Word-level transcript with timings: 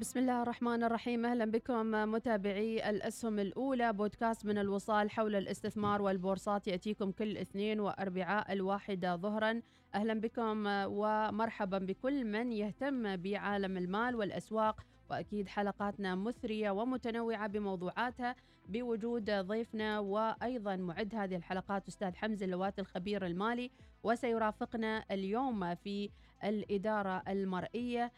بسم 0.00 0.18
الله 0.18 0.42
الرحمن 0.42 0.84
الرحيم. 0.84 1.26
أهلا 1.26 1.44
بكم 1.44 1.90
متابعي 1.90 2.90
الأسهم 2.90 3.38
الأولى 3.38 3.92
بودكاست 3.92 4.46
من 4.46 4.58
الوصال 4.58 5.10
حول 5.10 5.36
الاستثمار 5.36 6.02
والبورصات. 6.02 6.68
يأتيكم 6.68 7.12
كل 7.12 7.36
اثنين 7.36 7.80
وأربعاء 7.80 8.52
الواحدة 8.52 9.16
ظهرا. 9.16 9.60
أهلا 9.94 10.14
بكم 10.14 10.66
ومرحبا 10.66 11.78
بكل 11.78 12.24
من 12.24 12.52
يهتم 12.52 13.16
بعالم 13.16 13.76
المال 13.76 14.14
والأسواق 14.16 14.80
وأكيد 15.10 15.48
حلقاتنا 15.48 16.14
مثرية 16.14 16.70
ومتنوعة 16.70 17.46
بموضوعاتها. 17.46 18.36
بوجود 18.68 19.30
ضيفنا 19.30 19.98
وأيضا 19.98 20.76
معد 20.76 21.14
هذه 21.14 21.36
الحلقات 21.36 21.88
أستاذ 21.88 22.14
حمزة 22.14 22.44
اللواتي 22.44 22.80
الخبير 22.80 23.26
المالي 23.26 23.70
وسيرافقنا 24.02 25.04
اليوم 25.10 25.74
في 25.74 26.10
الإدارة 26.44 27.22
المرئية 27.28 28.04
آه، 28.04 28.10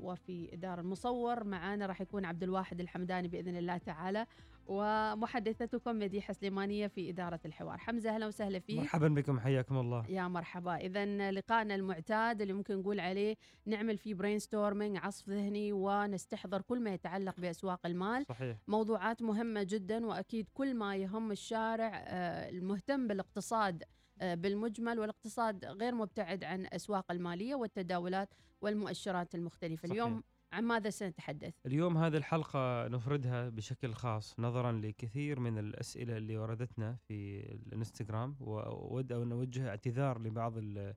وفي 0.00 0.48
إدارة 0.52 0.80
المصور. 0.80 1.44
معنا 1.44 1.86
راح 1.86 2.00
يكون 2.00 2.24
عبد 2.24 2.42
الواحد 2.42 2.80
الحمداني 2.80 3.28
بإذن 3.28 3.56
الله 3.56 3.78
تعالى 3.78 4.26
ومحدثتكم 4.66 5.98
مديحة 5.98 6.32
سليمانية 6.32 6.86
في 6.86 7.10
إدارة 7.10 7.40
الحوار. 7.44 7.78
حمزة 7.78 8.14
أهلا 8.14 8.26
وسهلا 8.26 8.58
فيك. 8.58 8.78
مرحبا 8.78 9.08
بكم 9.08 9.40
حياكم 9.40 9.78
الله. 9.78 10.06
يا 10.10 10.28
مرحبا. 10.28 10.76
إذا 10.76 11.30
لقائنا 11.30 11.74
المعتاد 11.74 12.40
اللي 12.40 12.52
ممكن 12.52 12.76
نقول 12.78 13.00
عليه 13.00 13.36
نعمل 13.66 13.98
فيه 13.98 14.14
brainstorming 14.14 14.96
عصف 14.96 15.28
ذهني 15.28 15.72
ونستحضر 15.72 16.62
كل 16.62 16.80
ما 16.80 16.94
يتعلق 16.94 17.40
بأسواق 17.40 17.86
المال. 17.86 18.24
صحيح. 18.28 18.56
موضوعات 18.68 19.22
مهمة 19.22 19.62
جدا 19.62 20.06
وأكيد 20.06 20.48
كل 20.54 20.74
ما 20.74 20.96
يهم 20.96 21.30
الشارع 21.30 21.90
آه، 21.94 22.48
المهتم 22.48 23.06
بالاقتصاد 23.08 23.82
آه، 24.20 24.34
بالمجمل 24.34 24.98
والاقتصاد 24.98 25.64
غير 25.64 25.94
مبتعد 25.94 26.44
عن 26.44 26.66
أسواق 26.72 27.12
المالية 27.12 27.54
والتداولات 27.54 28.28
والمؤشرات 28.60 29.34
المختلفة 29.34 29.88
صحيح. 29.88 29.92
اليوم 30.02 30.22
عن 30.52 30.64
ماذا 30.64 30.90
سنتحدث؟ 30.90 31.54
اليوم 31.66 31.96
هذه 31.98 32.16
الحلقة 32.16 32.88
نفردها 32.88 33.48
بشكل 33.48 33.92
خاص 33.94 34.40
نظرا 34.40 34.72
لكثير 34.72 35.40
من 35.40 35.58
الأسئلة 35.58 36.16
اللي 36.16 36.38
وردتنا 36.38 36.96
في 37.08 37.40
الإنستغرام 37.52 38.36
وأود 38.40 39.12
أن 39.12 39.32
أوجه 39.32 39.68
اعتذار 39.68 40.18
لبعض 40.22 40.58
ال- 40.58 40.94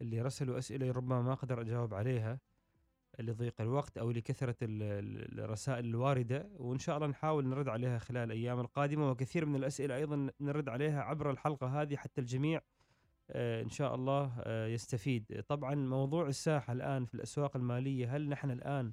اللي 0.00 0.22
رسلوا 0.22 0.58
أسئلة 0.58 0.90
ربما 0.92 1.22
ما 1.22 1.32
أقدر 1.32 1.60
أجاوب 1.60 1.94
عليها 1.94 2.38
لضيق 3.20 3.60
الوقت 3.60 3.98
أو 3.98 4.10
لكثرة 4.10 4.56
ال- 4.62 4.82
ال- 4.82 5.40
الرسائل 5.40 5.84
الواردة 5.84 6.48
وإن 6.56 6.78
شاء 6.78 6.96
الله 6.96 7.06
نحاول 7.08 7.46
نرد 7.48 7.68
عليها 7.68 7.98
خلال 7.98 8.22
الأيام 8.32 8.60
القادمة 8.60 9.10
وكثير 9.10 9.46
من 9.46 9.56
الأسئلة 9.56 9.96
أيضا 9.96 10.30
نرد 10.40 10.68
عليها 10.68 11.02
عبر 11.02 11.30
الحلقة 11.30 11.82
هذه 11.82 11.96
حتى 11.96 12.20
الجميع 12.20 12.60
آه، 13.30 13.62
إن 13.62 13.68
شاء 13.68 13.94
الله 13.94 14.32
آه، 14.38 14.66
يستفيد. 14.66 15.44
طبعا 15.48 15.74
موضوع 15.74 16.26
الساحة 16.26 16.72
الآن 16.72 17.04
في 17.04 17.14
الأسواق 17.14 17.56
المالية 17.56 18.16
هل 18.16 18.28
نحن 18.28 18.50
الآن 18.50 18.92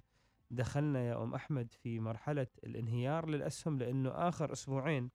دخلنا 0.52 1.00
يا 1.08 1.24
أم 1.24 1.34
أحمد 1.34 1.72
في 1.74 2.00
مرحلة 2.00 2.48
الانهيار 2.64 3.30
للأسهم؟ 3.30 3.78
لأنه 3.78 4.10
آخر 4.10 4.52
أسبوعين 4.52 5.10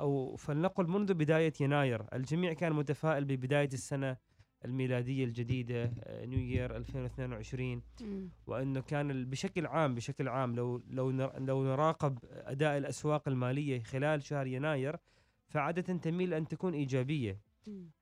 أو 0.00 0.36
فلنقل 0.36 0.86
منذ 0.88 1.14
بداية 1.14 1.52
يناير 1.60 2.06
الجميع 2.12 2.52
كان 2.52 2.72
متفائل 2.72 3.24
ببداية 3.24 3.68
السنة 3.72 4.16
الميلادية 4.64 5.24
الجديدة 5.24 5.92
نيو 6.08 6.38
يير 6.38 6.76
2022 6.76 7.82
وأنه 8.46 8.80
كان 8.80 9.24
بشكل 9.30 9.66
عام 9.66 9.94
بشكل 9.94 10.28
عام 10.28 10.54
لو 10.56 10.82
لو 10.90 11.10
لو 11.38 11.64
نراقب 11.64 12.18
أداء 12.24 12.78
الأسواق 12.78 13.28
المالية 13.28 13.82
خلال 13.82 14.22
شهر 14.22 14.46
يناير 14.46 14.96
فعادة 15.48 15.82
تميل 15.96 16.34
أن 16.34 16.48
تكون 16.48 16.74
إيجابية. 16.74 17.40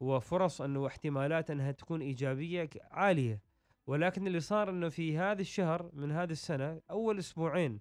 وفرص 0.00 0.62
أنه 0.62 0.80
واحتمالات 0.80 1.50
أنها 1.50 1.72
تكون 1.72 2.00
إيجابية 2.00 2.70
عالية. 2.90 3.40
ولكن 3.86 4.26
اللي 4.26 4.40
صار 4.40 4.70
أنه 4.70 4.88
في 4.88 5.18
هذا 5.18 5.40
الشهر 5.40 5.90
من 5.92 6.12
هذه 6.12 6.30
السنة 6.30 6.80
أول 6.90 7.18
أسبوعين 7.18 7.80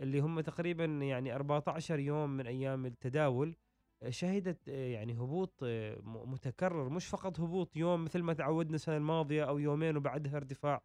اللي 0.00 0.20
هم 0.20 0.40
تقريبا 0.40 0.84
يعني 0.84 1.34
14 1.34 1.98
يوم 1.98 2.30
من 2.30 2.46
أيام 2.46 2.86
التداول 2.86 3.56
شهدت 4.08 4.68
يعني 4.68 5.12
هبوط 5.12 5.64
متكرر. 6.04 6.88
مش 6.88 7.06
فقط 7.06 7.40
هبوط 7.40 7.76
يوم 7.76 8.04
مثل 8.04 8.22
ما 8.22 8.32
تعودنا 8.32 8.74
السنة 8.74 8.96
الماضية 8.96 9.44
أو 9.44 9.58
يومين 9.58 9.96
وبعدها 9.96 10.36
ارتفاع. 10.36 10.82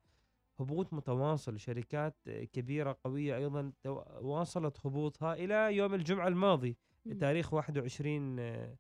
هبوط 0.60 0.94
متواصل. 0.94 1.60
شركات 1.60 2.16
كبيرة 2.30 2.98
قوية 3.04 3.38
أيضا 3.38 3.72
واصلت 4.22 4.86
هبوطها 4.86 5.34
إلى 5.34 5.76
يوم 5.76 5.94
الجمعة 5.94 6.28
الماضي. 6.28 6.78
تاريخ 7.20 7.54
21 7.54 8.40
آه، 8.40 8.44
آه، 8.44 8.76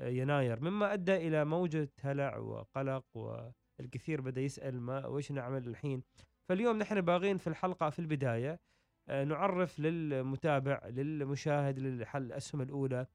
يناير 0.00 0.60
مما 0.60 0.92
أدى 0.92 1.16
إلى 1.16 1.44
موجة 1.44 1.90
هلع 2.00 2.36
وقلق 2.36 3.04
والكثير 3.14 4.20
بدأ 4.20 4.40
يسأل 4.40 4.80
ما 4.80 5.06
وش 5.06 5.32
نعمل 5.32 5.68
الحين؟ 5.68 6.02
فاليوم 6.48 6.78
نحن 6.78 7.00
باغين 7.00 7.38
في 7.38 7.46
الحلقة 7.46 7.90
في 7.90 7.98
البداية 7.98 8.60
آه، 9.08 9.24
نعرف 9.24 9.80
للمتابع 9.80 10.80
للمشاهد 10.88 11.78
للحل 11.78 12.22
الأسهم 12.22 12.60
الأولى 12.62 13.06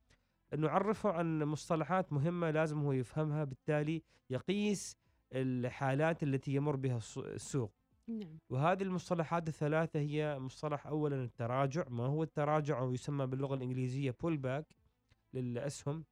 نعرفه 0.57 1.11
عن 1.11 1.43
مصطلحات 1.43 2.13
مهمة 2.13 2.51
لازم 2.51 2.79
هو 2.81 2.91
يفهمها 2.91 3.43
بالتالي 3.43 4.03
يقيس 4.29 4.97
الحالات 5.33 6.23
التي 6.23 6.53
يمر 6.55 6.75
بها 6.75 6.97
السو- 6.97 7.25
السوق. 7.25 7.71
نعم. 8.07 8.37
وهذه 8.49 8.83
المصطلحات 8.83 9.47
الثلاثة 9.47 9.99
هي 9.99 10.39
مصطلح 10.39 10.87
أولا 10.87 11.23
التراجع 11.23 11.83
ما 11.89 12.05
هو 12.05 12.23
التراجع؟ 12.23 12.79
أو 12.79 12.93
يسمى 12.93 13.27
باللغة 13.27 13.55
الإنجليزية 13.55 14.11
pull 14.23 14.37
back 14.37 14.63
للأسهم. 15.33 16.05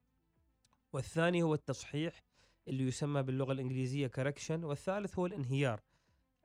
والثاني 0.94 1.44
هو 1.44 1.54
التصحيح 1.54 2.24
اللي 2.68 2.84
يسمى 2.88 3.24
باللغة 3.24 3.52
الإنجليزية 3.52 4.12
correction 4.18 4.64
والثالث 4.64 5.20
هو 5.20 5.26
الانهيار 5.26 5.82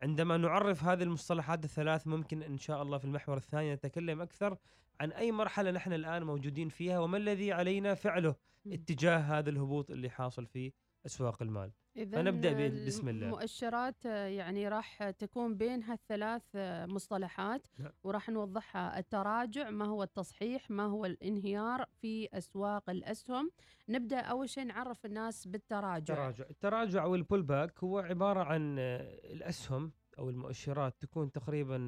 عندما 0.03 0.37
نعرف 0.37 0.85
هذه 0.85 1.03
المصطلحات 1.03 1.65
الثلاث 1.65 2.07
ممكن 2.07 2.43
إن 2.43 2.59
شاء 2.59 2.83
الله 2.83 2.99
في 2.99 3.05
المحور 3.05 3.37
الثاني 3.37 3.75
نتكلم 3.75 4.21
أكثر 4.23 4.57
عن 5.01 5.13
أي 5.13 5.33
مرحلة 5.33 5.71
نحن 5.71 5.93
الآن 5.93 6.23
موجودين 6.23 6.69
فيها 6.69 6.99
وما 6.99 7.17
الذي 7.17 7.53
علينا 7.53 7.95
فعله. 7.95 8.35
اتجاه 8.67 9.19
هذا 9.19 9.51
الهبوط 9.51 9.91
اللي 9.91 10.11
حاصل 10.11 10.47
في 10.47 10.73
أسواق 11.07 11.43
المال. 11.43 11.73
إذا 11.97 12.31
ب- 12.31 12.87
بسم 12.87 13.09
الله. 13.09 13.27
المؤشرات 13.27 14.07
آه، 14.07 14.27
يعني 14.27 14.69
راح 14.69 15.11
تكون 15.11 15.57
بين 15.57 15.83
هالثلاث 15.83 16.43
آه، 16.55 16.87
مصطلحات. 16.87 17.67
نعم. 17.79 17.93
وراح 18.05 18.29
نوضحها. 18.31 18.99
التراجع 18.99 19.71
ما 19.71 19.85
هو 19.85 20.03
التصحيح 20.03 20.71
ما 20.71 20.87
هو 20.87 21.07
الانهيار 21.07 21.85
في 22.01 22.29
أسواق 22.33 22.91
الأسهم. 22.91 23.51
نبدأ 23.89 24.19
أول 24.21 24.49
شيء 24.49 24.65
نعرف 24.65 25.07
الناس 25.07 25.47
بالتراجع. 25.49 26.15
التراجع. 26.15 26.45
التراجع 26.51 27.03
أو 27.05 27.15
ال 27.15 27.43
pullback 27.43 27.79
هو 27.85 27.99
عبارة 27.99 28.41
عن 28.45 28.77
آه، 28.79 29.01
الأسهم 29.33 29.93
أو 30.19 30.31
المؤشرات 30.31 30.95
تكون 31.01 31.33
تقريبا 31.33 31.79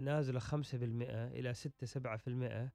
نازلة 0.00 0.38
5% 0.40 1.26
إلى 1.26 1.54
6 1.54 1.86
7% 1.86 2.46
آه، 2.46 2.72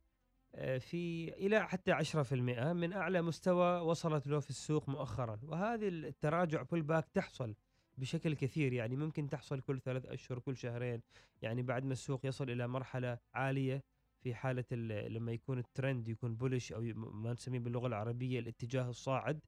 في 0.79 1.33
إلى 1.33 1.67
حتى 1.67 1.91
10% 1.91 2.73
من 2.73 2.93
أعلى 2.93 3.21
مستوى 3.21 3.79
وصلت 3.81 4.27
له 4.27 4.39
في 4.39 4.49
السوق 4.49 4.89
مؤخرا. 4.89 5.39
وهذه 5.43 5.87
التراجع 5.87 6.61
pullback 6.61 7.07
تحصل 7.13 7.55
بشكل 7.97 8.33
كثير. 8.33 8.73
يعني 8.73 8.95
ممكن 8.95 9.29
تحصل 9.29 9.61
كل 9.61 9.79
ثلاث 9.81 10.05
أشهر 10.05 10.39
كل 10.39 10.57
شهرين. 10.57 11.01
يعني 11.41 11.61
بعد 11.61 11.85
ما 11.85 11.93
السوق 11.93 12.25
يصل 12.25 12.49
إلى 12.49 12.67
مرحلة 12.67 13.17
عالية 13.33 13.83
في 14.23 14.35
حالة 14.35 14.65
ال- 14.71 15.13
لما 15.13 15.31
يكون 15.31 15.59
الترند 15.59 16.07
يكون 16.07 16.35
بولش 16.35 16.71
أو 16.73 16.81
ما 16.95 17.33
نسميه 17.33 17.59
باللغة 17.59 17.87
العربية 17.87 18.39
الاتجاه 18.39 18.89
الصاعد. 18.89 19.39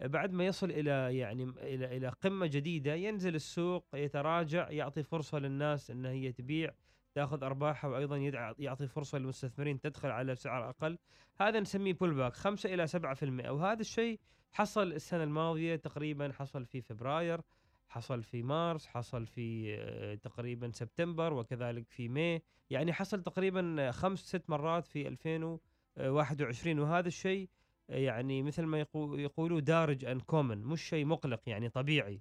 بعد 0.00 0.32
ما 0.32 0.46
يصل 0.46 0.70
إلى 0.70 1.18
يعني 1.18 1.42
إلى 1.44 1.96
إلى 1.96 2.08
قمة 2.08 2.46
جديدة 2.46 2.94
ينزل 2.94 3.34
السوق 3.34 3.84
يتراجع 3.94 4.70
يعطي 4.70 5.02
فرصة 5.02 5.38
للناس 5.38 5.90
إن 5.90 6.06
هي 6.06 6.32
تبيع. 6.32 6.72
تاخذ 7.14 7.44
ارباحها 7.44 7.90
وأيضا 7.90 8.16
يعطي 8.58 8.86
فرصة 8.88 9.18
للمستثمرين 9.18 9.80
تدخل 9.80 10.08
على 10.08 10.34
سعر 10.34 10.68
أقل. 10.70 10.98
هذا 11.40 11.60
نسميه 11.60 11.92
بول 11.94 12.14
باك 12.14 12.32
5 12.32 12.74
إلى 12.74 12.86
7% 12.86 13.50
وهذا 13.50 13.80
الشيء 13.80 14.20
حصل 14.52 14.92
السنة 14.92 15.22
الماضية 15.24 15.76
تقريبا 15.76 16.32
حصل 16.32 16.64
في 16.64 16.80
فبراير 16.80 17.40
حصل 17.88 18.22
في 18.22 18.42
مارس 18.42 18.86
حصل 18.86 19.26
في 19.26 19.76
آه، 19.78 20.14
تقريبا 20.14 20.70
سبتمبر 20.70 21.32
وكذلك 21.32 21.88
في 21.88 22.08
ماي. 22.08 22.42
يعني 22.70 22.92
حصل 22.92 23.22
تقريبا 23.22 23.90
خمس 23.90 24.18
ست 24.18 24.50
مرات 24.50 24.86
في 24.86 25.08
2021 25.96 26.78
وهذا 26.78 27.08
الشيء 27.08 27.48
آه، 27.90 27.96
يعني 27.96 28.42
مثل 28.42 28.62
ما 28.62 28.84
يقو- 28.84 29.18
يقولوا 29.18 29.60
دارج 29.60 30.04
uncommon 30.04 30.58
مش 30.64 30.82
شيء 30.82 31.04
مقلق 31.04 31.40
يعني 31.46 31.68
طبيعي. 31.68 32.20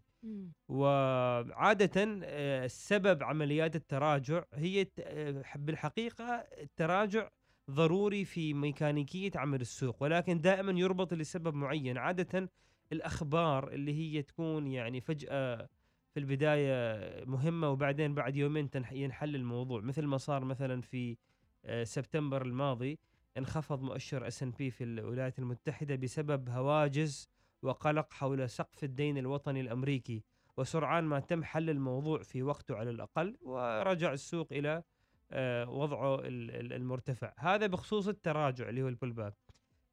وعادة 0.70 2.22
آه، 2.24 2.68
سبب 2.68 3.24
عمليات 3.24 3.76
التراجع 3.76 4.44
هي 4.54 4.88
آه، 5.00 5.44
بالحقيقة 5.56 6.26
التراجع 6.62 7.30
ضروري 7.72 8.26
في 8.26 8.54
ميكانيكية 8.54 9.32
عمل 9.36 9.62
السوق 9.62 10.04
ولكن 10.04 10.42
دائما 10.42 10.72
يربط 10.80 11.14
لسبب 11.14 11.54
معين. 11.54 11.98
عادة 11.98 12.50
الأخبار 12.92 13.72
اللي 13.74 13.94
هي 13.94 14.22
تكون 14.22 14.68
يعني 14.68 15.02
فجأة 15.02 15.70
في 16.14 16.20
البداية 16.20 17.26
مهمة 17.26 17.70
وبعدين 17.70 18.14
بعد 18.16 18.36
يومين 18.36 18.70
ينحل 18.92 19.36
الموضوع. 19.36 19.82
مثل 19.82 20.06
ما 20.06 20.18
صار 20.18 20.46
مثلا 20.46 20.82
في 20.82 21.18
آه، 21.66 21.84
سبتمبر 21.84 22.42
الماضي 22.42 23.00
انخفض 23.38 23.82
مؤشر 23.82 24.28
اس 24.28 24.44
ان 24.44 24.52
بي 24.52 24.72
في 24.72 24.84
الولايات 24.84 25.40
المتحدة 25.40 25.96
بسبب 25.96 26.50
هواجس 26.50 27.30
وقلق 27.62 28.14
حول 28.14 28.50
سقف 28.50 28.84
الدين 28.84 29.18
الوطني 29.18 29.62
الأمريكي 29.62 30.24
وسرعان 30.58 31.04
ما 31.04 31.20
تم 31.20 31.44
حل 31.44 31.70
الموضوع 31.70 32.24
في 32.24 32.44
وقته 32.44 32.76
على 32.76 32.90
الأقل 32.90 33.38
ورجع 33.42 34.14
السوق 34.14 34.48
إلى 34.52 34.84
آه، 35.32 35.70
وضعه 35.70 36.16
ال- 36.16 36.52
ال- 36.52 36.74
المرتفع. 36.74 37.34
هذا 37.38 37.68
بخصوص 37.68 38.08
التراجع 38.08 38.70
اللي 38.70 38.82
هو 38.82 38.88
ال 38.88 39.12
pullback 39.14 39.34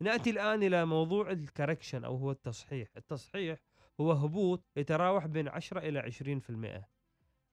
نأتي 0.00 0.30
الآن 0.30 0.62
إلى 0.62 0.84
موضوع 0.86 1.30
ال 1.30 1.37
correction 1.37 2.04
أو 2.04 2.16
هو 2.16 2.30
التصحيح. 2.30 2.88
التصحيح 2.96 3.58
هو 4.00 4.12
هبوط 4.12 4.64
يتراوح 4.76 5.26
بين 5.26 5.48
10 5.48 5.78
إلى 5.80 5.98
20% 5.98 6.88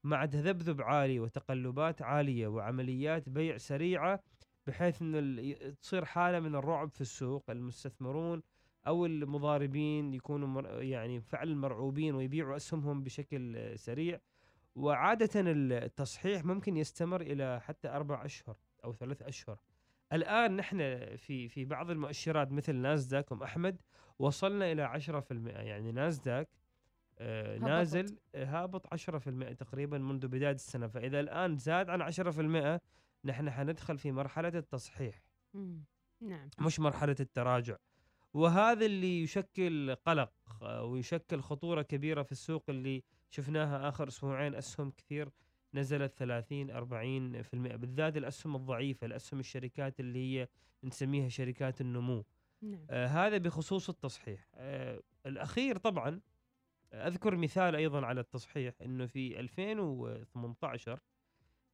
مع 0.04 0.26
تذبذب 0.26 0.82
عالي 0.82 1.20
وتقلبات 1.20 2.02
عالية 2.02 2.46
وعمليات 2.46 3.28
بيع 3.28 3.56
سريعة 3.56 4.22
بحيث 4.66 5.02
ي- 5.02 5.72
تصير 5.72 6.04
حالة 6.04 6.40
من 6.40 6.54
الرعب 6.54 6.90
في 6.90 7.00
السوق. 7.00 7.44
المستثمرون 7.50 8.42
أو 8.86 9.06
المضاربين 9.06 10.14
يكونوا 10.14 10.48
مر- 10.48 10.82
يعني 10.82 11.20
فعلا 11.20 11.54
مرعوبين 11.56 12.14
ويبيعوا 12.14 12.56
اسهمهم 12.56 13.02
بشكل 13.02 13.72
سريع. 13.78 14.18
وعادة 14.76 15.30
التصحيح 15.36 16.44
ممكن 16.44 16.76
يستمر 16.76 17.20
إلى 17.20 17.60
حتى 17.60 17.88
أربع 17.88 18.24
أشهر 18.24 18.56
أو 18.84 18.92
ثلاث 18.92 19.22
أشهر. 19.22 19.58
الآن 20.12 20.56
نحن 20.56 20.78
في 21.16 21.48
في 21.48 21.64
بعض 21.64 21.90
المؤشرات 21.90 22.52
مثل 22.52 22.74
ناسداك 22.76 23.32
أم 23.32 23.42
أحمد 23.42 23.80
وصلنا 24.18 24.72
إلى 24.72 24.82
10% 24.82 25.50
يعني 25.50 25.92
ناسداك 25.92 26.48
آه، 27.18 27.54
هبطت. 27.56 27.68
نازل 27.68 28.18
آه، 28.34 28.44
هابط 28.44 28.86
10% 28.94 29.52
تقريبا 29.52 29.98
منذ 29.98 30.28
بداية 30.28 30.54
السنة. 30.54 30.88
فإذا 30.88 31.20
الآن 31.20 31.56
زاد 31.56 31.90
عن 31.90 32.02
10% 32.02 32.80
نحن 33.24 33.50
حندخل 33.50 33.98
في 33.98 34.12
مرحلة 34.12 34.48
التصحيح. 34.48 35.22
مم. 35.54 35.84
نعم. 36.20 36.50
مش 36.60 36.80
مرحلة 36.80 37.16
التراجع. 37.20 37.76
وهذا 38.34 38.86
اللي 38.86 39.22
يشكل 39.22 39.94
قلق 39.94 40.32
آه، 40.62 40.84
ويشكل 40.84 41.40
خطورة 41.40 41.82
كبيرة 41.82 42.22
في 42.22 42.32
السوق 42.32 42.64
اللي 42.68 43.02
شفناها 43.30 43.88
آخر 43.88 44.08
أسبوعين. 44.08 44.54
أسهم 44.54 44.90
كثير 44.90 45.28
نزلت 45.74 46.14
30 46.18 46.70
40% 46.70 47.76
بالذات 47.76 48.16
الأسهم 48.16 48.56
الضعيفة 48.56 49.06
الأسهم 49.06 49.40
الشركات 49.40 50.00
اللي 50.00 50.18
هي 50.40 50.48
نسميها 50.84 51.28
شركات 51.28 51.80
النمو. 51.80 52.24
نعم. 52.62 52.86
آه 52.90 53.06
هذا 53.06 53.38
بخصوص 53.38 53.88
التصحيح. 53.88 54.48
آه 54.54 55.00
الأخير 55.26 55.76
طبعا 55.78 56.20
أذكر 56.92 57.36
مثال 57.36 57.76
أيضا 57.76 58.06
على 58.06 58.20
التصحيح 58.20 58.74
إنه 58.82 59.06
في 59.06 59.40
2018 59.40 61.00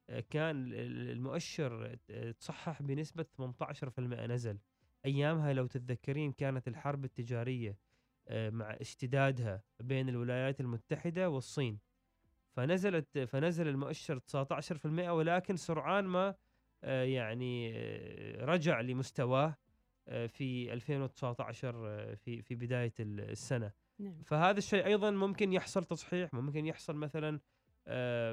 آه، 0.09 0.19
كان 0.29 0.55
ال- 0.55 0.73
ال- 0.73 1.09
المؤشر 1.09 1.97
آه، 2.09 2.31
تصحح 2.31 2.81
بنسبة 2.81 3.25
18% 3.37 4.25
نزل. 4.25 4.57
أيامها 5.05 5.53
لو 5.53 5.67
تتذكرين 5.67 6.31
كانت 6.31 6.67
الحرب 6.67 7.05
التجارية 7.05 7.77
آه، 8.27 8.49
مع 8.49 8.77
اشتدادها 8.81 9.63
بين 9.79 10.09
الولايات 10.09 10.59
المتحدة 10.61 11.29
والصين. 11.29 11.79
فنزلت 12.51 13.19
فنزل 13.19 13.67
المؤشر 13.67 14.17
19% 14.19 15.09
ولكن 15.11 15.55
سرعان 15.55 16.05
ما 16.05 16.35
آه، 16.83 17.03
يعني 17.03 17.71
آه، 17.75 18.45
رجع 18.45 18.81
لمستواه 18.81 19.57
في 20.27 20.73
2019 20.73 21.87
آه، 21.87 22.13
في 22.15 22.41
في 22.41 22.55
بداية 22.55 22.93
ال- 22.99 23.19
السنة. 23.31 23.71
نعم. 23.99 24.23
فهذا 24.23 24.57
الشيء 24.57 24.85
أيضا 24.85 25.11
ممكن 25.11 25.53
يحصل 25.53 25.83
تصحيح 25.83 26.33
ممكن 26.33 26.65
يحصل 26.65 26.95
مثلا 26.95 27.39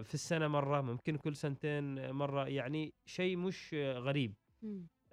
في 0.03 0.15
السنة 0.15 0.49
مرة 0.49 0.81
ممكن 0.81 1.17
كل 1.17 1.37
سنتين 1.37 2.11
مرة 2.11 2.49
يعني 2.49 2.95
شيء 3.07 3.37
مش 3.37 3.75
غريب. 3.97 4.35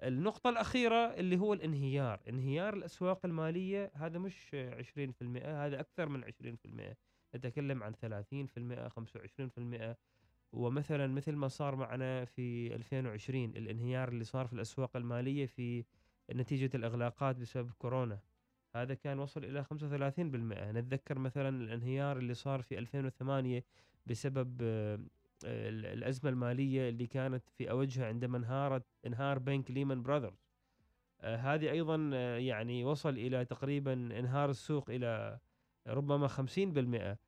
النقطة 0.04 0.50
الأخيرة 0.50 0.96
اللي 0.96 1.38
هو 1.38 1.52
الانهيار. 1.52 2.20
انهيار 2.28 2.74
الأسواق 2.74 3.26
المالية 3.26 3.90
هذا 3.94 4.18
مش 4.18 4.50
آه، 4.54 4.82
20% 4.82 5.66
هذا 5.66 5.80
أكثر 5.80 6.08
من 6.08 6.24
20% 6.24 6.96
نتكلم 7.34 7.82
عن 7.82 7.92
30% 7.94 8.88
25% 8.88 9.96
ومثلا 10.52 11.06
مثل 11.06 11.32
ما 11.32 11.48
صار 11.48 11.76
معنا 11.76 12.24
في 12.24 12.74
2020 12.74 13.56
الانهيار 13.56 14.08
اللي 14.08 14.24
صار 14.24 14.46
في 14.46 14.52
الأسواق 14.52 14.96
المالية 14.96 15.46
في 15.46 15.84
نتيجة 16.32 16.70
الإغلاقات 16.74 17.36
بسبب 17.36 17.70
كورونا. 17.78 18.18
هذا 18.76 18.94
كان 18.94 19.18
وصل 19.18 19.44
إلى 19.44 19.64
35% 19.64 19.68
نتذكر 20.72 21.18
مثلا 21.18 21.48
الانهيار 21.48 22.18
اللي 22.18 22.34
صار 22.34 22.62
في 22.62 22.78
2008 22.78 23.64
بسبب 24.06 24.62
ال- 25.46 25.86
الأزمة 25.86 26.30
المالية 26.30 26.88
اللي 26.88 27.06
كانت 27.06 27.48
في 27.50 27.70
أوجها 27.70 28.06
عندما 28.06 28.38
انهارت 28.38 28.84
انهار 29.06 29.38
بنك 29.38 29.70
ليمان 29.70 30.02
براذرز 30.02 30.44
آه، 31.20 31.36
هذه 31.36 31.70
أيضا 31.70 32.10
آه، 32.14 32.38
يعني 32.38 32.84
وصل 32.84 33.10
إلى 33.18 33.44
تقريبا 33.44 33.92
انهار 33.92 34.50
السوق 34.50 34.90
إلى 34.90 35.38
ربما 35.86 36.28
50% 36.28 37.18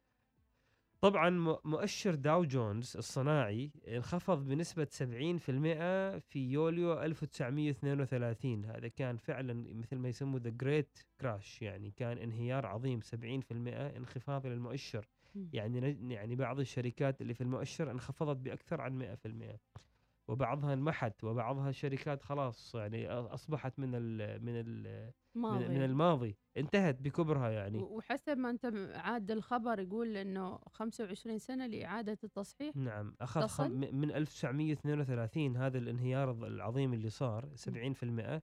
طبعا 1.00 1.30
مؤشر 1.64 2.14
داو 2.14 2.44
جونز 2.44 2.96
الصناعي 2.96 3.70
انخفض 3.88 4.44
بنسبة 4.44 4.84
70% 4.90 6.18
في 6.18 6.50
يوليو 6.52 7.02
1932 7.02 8.64
هذا 8.64 8.88
كان 8.88 9.16
فعلا 9.16 9.54
مثل 9.74 9.96
ما 9.96 10.08
يسموه 10.08 10.40
the 10.40 10.50
great 10.50 10.98
crash 11.20 11.62
يعني 11.62 11.90
كان 11.90 12.18
انهيار 12.18 12.66
عظيم 12.66 13.00
70% 13.00 13.96
انخفاض 13.96 14.46
للمؤشر. 14.46 15.06
يعني 15.52 16.12
يعني 16.14 16.36
بعض 16.36 16.60
الشركات 16.60 17.20
اللي 17.20 17.34
في 17.34 17.40
المؤشر 17.40 17.90
انخفضت 17.90 18.36
بأكثر 18.36 18.80
عن 18.80 19.16
100% 19.24 19.58
وبعضها 20.28 20.72
انمحت 20.72 21.24
وبعضها 21.24 21.68
الشركات 21.68 22.22
خلاص 22.22 22.74
يعني 22.74 23.08
أصبحت 23.10 23.78
من 23.78 23.90
ال 23.94 24.44
من 24.44 24.52
ال 24.60 25.12
من, 25.34 25.42
ماضي. 25.42 25.68
من 25.68 25.84
الماضي. 25.84 26.36
انتهت 26.56 27.02
بكبرها 27.02 27.50
يعني. 27.50 27.78
وحسب 27.78 28.38
ما 28.38 28.50
انت 28.50 28.66
عاد 28.94 29.30
الخبر 29.30 29.80
يقول 29.80 30.16
إنه 30.16 30.58
25 30.70 31.38
سنة 31.38 31.66
لإعادة 31.66 32.18
التصحيح. 32.24 32.76
نعم 32.76 33.14
أخذ؟ 33.20 33.46
خم 33.46 33.70
من 33.70 34.10
1932 34.10 35.56
هذا 35.56 35.78
الانهيار 35.78 36.30
العظيم 36.46 36.94
اللي 36.94 37.10
صار 37.10 37.48
70% 37.56 38.40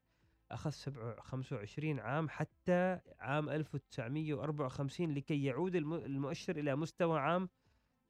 سبع 0.70 1.16
25 1.20 2.00
عام 2.00 2.30
حتى 2.30 3.00
عام 3.20 3.50
1954 3.50 5.12
لكي 5.14 5.44
يعود 5.44 5.76
الم- 5.76 5.94
المؤشر 5.94 6.58
إلى 6.60 6.76
مستوى 6.76 7.20
عام 7.20 7.50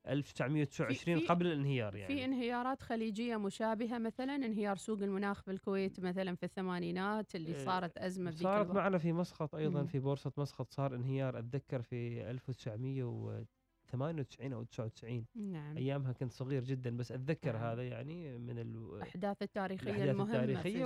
1929 0.08 1.20
في- 1.20 1.28
قبل 1.28 1.48
الانهيار 1.48 1.96
يعني 1.96 2.16
في 2.16 2.26
انهيارات 2.26 2.82
خليجية 2.82 3.38
مشابهة 3.38 3.98
مثلا 3.98 4.36
انهيار 4.36 4.76
سوق 4.78 5.02
المناخ 5.02 5.44
بالكويت 5.48 6.00
مثلا 6.00 6.36
في 6.36 6.44
الثمانينات 6.46 7.36
اللي 7.36 7.56
آه، 7.62 7.66
صارت 7.66 7.98
أزمة 7.98 8.32
بذيك 8.32 8.44
صارت. 8.44 8.72
معنا 8.72 8.98
في 8.98 9.14
مسقط 9.14 9.56
أيضا 9.56 9.82
مم. 9.82 9.88
في 9.88 10.00
بورصة 10.00 10.32
مسقط 10.38 10.72
صار 10.74 10.96
انهيار 10.96 11.40
أتذكر 11.40 11.82
في 11.82 12.32
1998 13.94 14.54
أو 14.54 14.64
99 14.64 15.26
نعم 15.36 15.78
أيامها 15.78 16.12
كنت 16.14 16.32
صغير 16.32 16.64
جدا 16.64 16.98
بس 16.98 17.12
أتذكر 17.12 17.54
نعم. 17.54 17.64
هذا 17.64 17.84
يعني 17.88 18.38
من 18.38 18.60
ال- 18.60 18.96
الأحداث 18.96 19.42
التاريخية 19.42 19.90
الأحداث 19.92 20.10
المهمة 20.10 20.36
التاريخية 20.36 20.86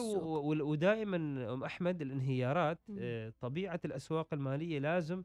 ودائما 0.64 1.16
أم 1.54 1.64
أحمد 1.64 2.02
الانهيارات 2.02 2.80
مم. 2.90 2.98
آه، 3.00 3.34
طبيعة 3.40 3.80
الأسواق 3.86 4.34
المالية 4.34 4.80
لازم 4.80 5.24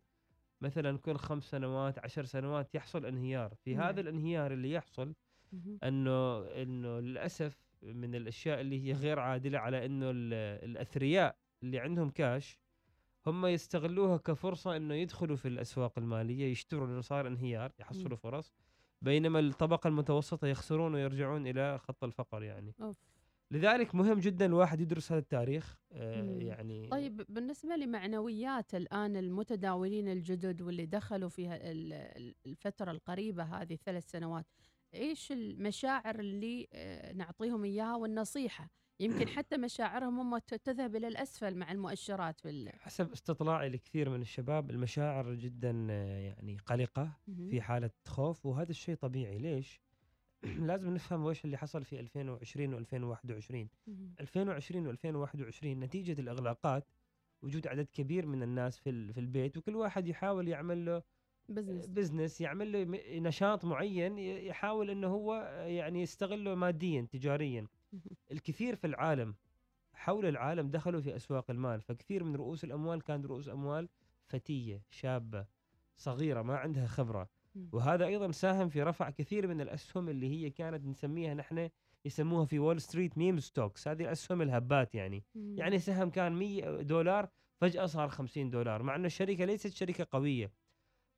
مثلا 0.60 0.98
كل 0.98 1.16
خمس 1.16 1.44
سنوات 1.50 1.98
عشر 1.98 2.24
سنوات 2.24 2.74
يحصل 2.74 3.06
انهيار 3.06 3.54
في 3.64 3.74
نعم. 3.74 3.86
هذا 3.86 4.00
الانهيار 4.00 4.52
اللي 4.52 4.72
يحصل 4.72 5.14
مهم. 5.52 5.78
إنه 5.84 6.38
إنه 6.62 7.00
للأسف 7.00 7.58
من 7.82 8.14
الأشياء 8.14 8.60
اللي 8.60 8.84
هي 8.86 8.92
غير 8.92 9.18
عادلة 9.18 9.58
على 9.58 9.86
إنه 9.86 10.10
ال- 10.10 10.64
الأثرياء 10.70 11.36
اللي 11.62 11.78
عندهم 11.78 12.10
كاش 12.10 12.58
هم 13.26 13.46
يستغلوها 13.46 14.16
كفرصة 14.16 14.76
إنه 14.76 14.94
يدخلوا 14.94 15.36
في 15.36 15.48
الأسواق 15.48 15.98
المالية 15.98 16.50
يشتروا 16.52 16.86
لأنه 16.86 17.00
صار 17.00 17.26
انهيار 17.26 17.72
يحصلوا 17.80 18.16
فرص 18.16 18.52
بينما 19.02 19.38
الطبقة 19.38 19.88
المتوسطة 19.88 20.46
يخسرون 20.46 20.94
ويرجعون 20.94 21.46
إلى 21.46 21.78
خط 21.78 22.04
الفقر 22.04 22.42
يعني 22.42 22.74
أوف. 22.80 22.96
لذلك 23.50 23.94
مهم 23.94 24.18
جدا 24.18 24.46
الواحد 24.46 24.80
يدرس 24.80 25.12
هذا 25.12 25.20
التاريخ 25.20 25.76
آه. 25.92 26.22
يعني 26.38 26.88
طيب 26.88 27.22
بالنسبة 27.28 27.76
لمعنويات 27.76 28.74
الآن 28.74 29.16
المتداولين 29.16 30.08
الجدد 30.08 30.62
واللي 30.62 30.86
دخلوا 30.86 31.28
في 31.28 31.48
ه- 31.48 31.54
ال- 31.54 31.92
ال- 31.92 32.34
الفترة 32.46 32.90
القريبة 32.90 33.42
هذه 33.42 33.78
ثلاث 33.84 34.10
سنوات 34.10 34.46
إيش 34.94 35.32
المشاعر 35.32 36.18
اللي 36.20 36.68
آه، 36.72 37.12
نعطيهم 37.12 37.64
إياها 37.64 37.96
والنصيحة 37.96 38.68
يمكن 39.02 39.28
حتى 39.38 39.56
مشاعرهم 39.56 40.20
هم 40.20 40.38
تذهب 40.38 40.96
إلى 40.96 41.08
الأسفل 41.08 41.56
مع 41.56 41.72
المؤشرات 41.72 42.40
في 42.40 42.50
ال- 42.50 42.72
حسب 42.80 43.12
استطلاعي 43.12 43.68
لكثير 43.68 44.10
من 44.10 44.20
الشباب 44.22 44.70
المشاعر 44.70 45.34
جدا 45.34 45.70
يعني 45.70 46.56
قلقة. 46.66 47.10
في 47.50 47.60
حالة 47.60 47.90
خوف 48.06 48.46
وهذا 48.46 48.70
الشيء 48.70 48.94
طبيعي 48.94 49.38
ليش؟ 49.38 49.80
لازم 50.70 50.94
نفهم 50.94 51.24
وش 51.24 51.44
اللي 51.44 51.56
حصل 51.56 51.84
في 51.84 52.00
2020 52.00 52.84
و2021 52.84 53.66
مهم. 53.86 54.14
2020 54.20 54.96
و2021 54.96 55.64
نتيجة 55.64 56.20
الإغلاقات 56.20 56.84
وجود 57.42 57.66
عدد 57.66 57.88
كبير 57.92 58.26
من 58.26 58.42
الناس 58.42 58.78
في 58.78 59.12
في 59.12 59.20
البيت 59.20 59.56
وكل 59.56 59.76
واحد 59.76 60.06
يحاول 60.08 60.48
يعمل 60.48 60.84
له 60.86 61.02
business 61.48 61.86
business 61.86 62.40
يعمل 62.40 62.72
له 62.72 62.84
نشاط 63.18 63.64
معين 63.64 64.18
يحاول 64.18 64.90
إنه 64.90 65.06
هو 65.06 65.34
يعني 65.66 66.02
يستغله 66.02 66.54
ماديا 66.54 67.06
تجاريا. 67.10 67.66
الكثير 68.32 68.76
في 68.76 68.86
العالم 68.86 69.34
حول 69.94 70.26
العالم 70.26 70.70
دخلوا 70.70 71.00
في 71.00 71.16
أسواق 71.16 71.50
المال 71.50 71.80
فكثير 71.80 72.24
من 72.24 72.36
رؤوس 72.36 72.64
الأموال 72.64 73.02
كان 73.02 73.24
رؤوس 73.24 73.48
أموال 73.48 73.88
فتية 74.26 74.82
شابة 74.90 75.46
صغيرة 75.96 76.42
ما 76.42 76.56
عندها 76.56 76.86
خبرة 76.86 77.28
مم. 77.54 77.68
وهذا 77.72 78.06
أيضا 78.06 78.30
ساهم 78.32 78.68
في 78.68 78.82
رفع 78.82 79.10
كثير 79.10 79.46
من 79.46 79.60
الأسهم 79.60 80.08
اللي 80.08 80.30
هي 80.30 80.50
كانت 80.50 80.86
نسميها 80.86 81.34
نحن 81.34 81.68
يسموها 82.04 82.44
في 82.44 82.58
وول 82.58 82.80
ستريت 82.80 83.18
meme 83.18 83.40
stocks 83.40 83.88
هذه 83.88 84.02
الأسهم 84.02 84.42
ال 84.42 84.53
hype 84.53 84.94
يعني. 84.94 85.24
يعني 85.34 85.78
سهم 85.78 86.10
كان 86.10 86.32
100 86.32 86.82
دولار 86.82 87.28
فجأة 87.60 87.86
صار 87.86 88.08
50 88.08 88.50
دولار 88.50 88.82
مع 88.82 88.96
ان 88.96 89.04
الشركة 89.04 89.44
ليست 89.44 89.72
شركة 89.72 90.06
قوية 90.10 90.52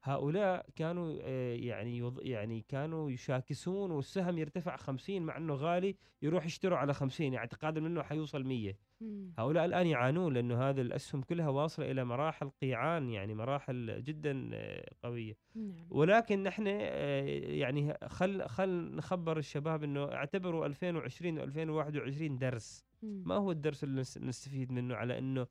هؤلاء 0.06 0.66
كانوا 0.76 1.18
آه، 1.22 1.54
يعني 1.54 1.98
يض- 2.02 2.20
يعني 2.26 2.64
كانوا 2.68 3.10
يشاكسون 3.10 3.90
والسهم 3.90 4.38
يرتفع 4.38 4.76
50 4.76 5.22
مع 5.22 5.36
إنه 5.36 5.54
غالي 5.54 5.96
يروح 6.22 6.46
يشتروا 6.46 6.78
على 6.78 6.94
50 6.94 7.24
يعني 7.26 7.38
اعتقادا 7.38 7.80
منه 7.80 8.02
حيوصل 8.02 8.44
100 8.44 8.74
مم. 9.00 9.32
هؤلاء 9.38 9.64
الآن 9.64 9.86
يعانون 9.86 10.34
لأنه 10.34 10.62
هذه 10.70 10.80
الأسهم 10.80 11.22
كلها 11.22 11.48
واصلة 11.48 11.90
إلى 11.90 12.04
مراحل 12.04 12.50
قيعان 12.62 13.10
يعني 13.10 13.34
مراحل 13.34 14.02
جدا 14.02 14.50
آه، 14.54 14.90
قوية. 15.02 15.36
نعم. 15.54 15.86
ولكن 15.90 16.42
نحن 16.42 16.64
آه، 16.68 17.22
يعني 17.38 17.94
خل 18.06 18.48
خل 18.48 18.94
نخبر 18.96 19.38
الشباب 19.38 19.82
إنه 19.84 20.04
اعتبروا 20.12 20.66
2020 20.66 21.40
و2021 21.40 22.38
درس. 22.38 22.84
ما 23.02 23.34
هو 23.34 23.50
الدرس 23.50 23.84
اللي 23.84 24.00
نس- 24.04 24.18
نستفيد 24.18 24.72
منه 24.72 24.94
على 24.94 25.18
إنه 25.18 25.46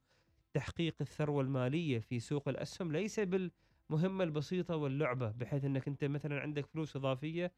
تحقيق 0.54 0.96
الثروة 1.02 1.42
المالية 1.42 2.00
في 2.00 2.20
سوق 2.20 2.50
الأسهم؟ 2.50 2.92
ليس 2.92 3.20
بالمهمه 3.94 4.24
البسيطة 4.24 4.76
واللعبة 4.76 5.32
بحيث 5.32 5.66
إنك 5.66 5.88
أنت 5.88 6.04
مثلا 6.04 6.40
عندك 6.40 6.66
فلوس 6.66 6.96
إضافية 6.96 7.52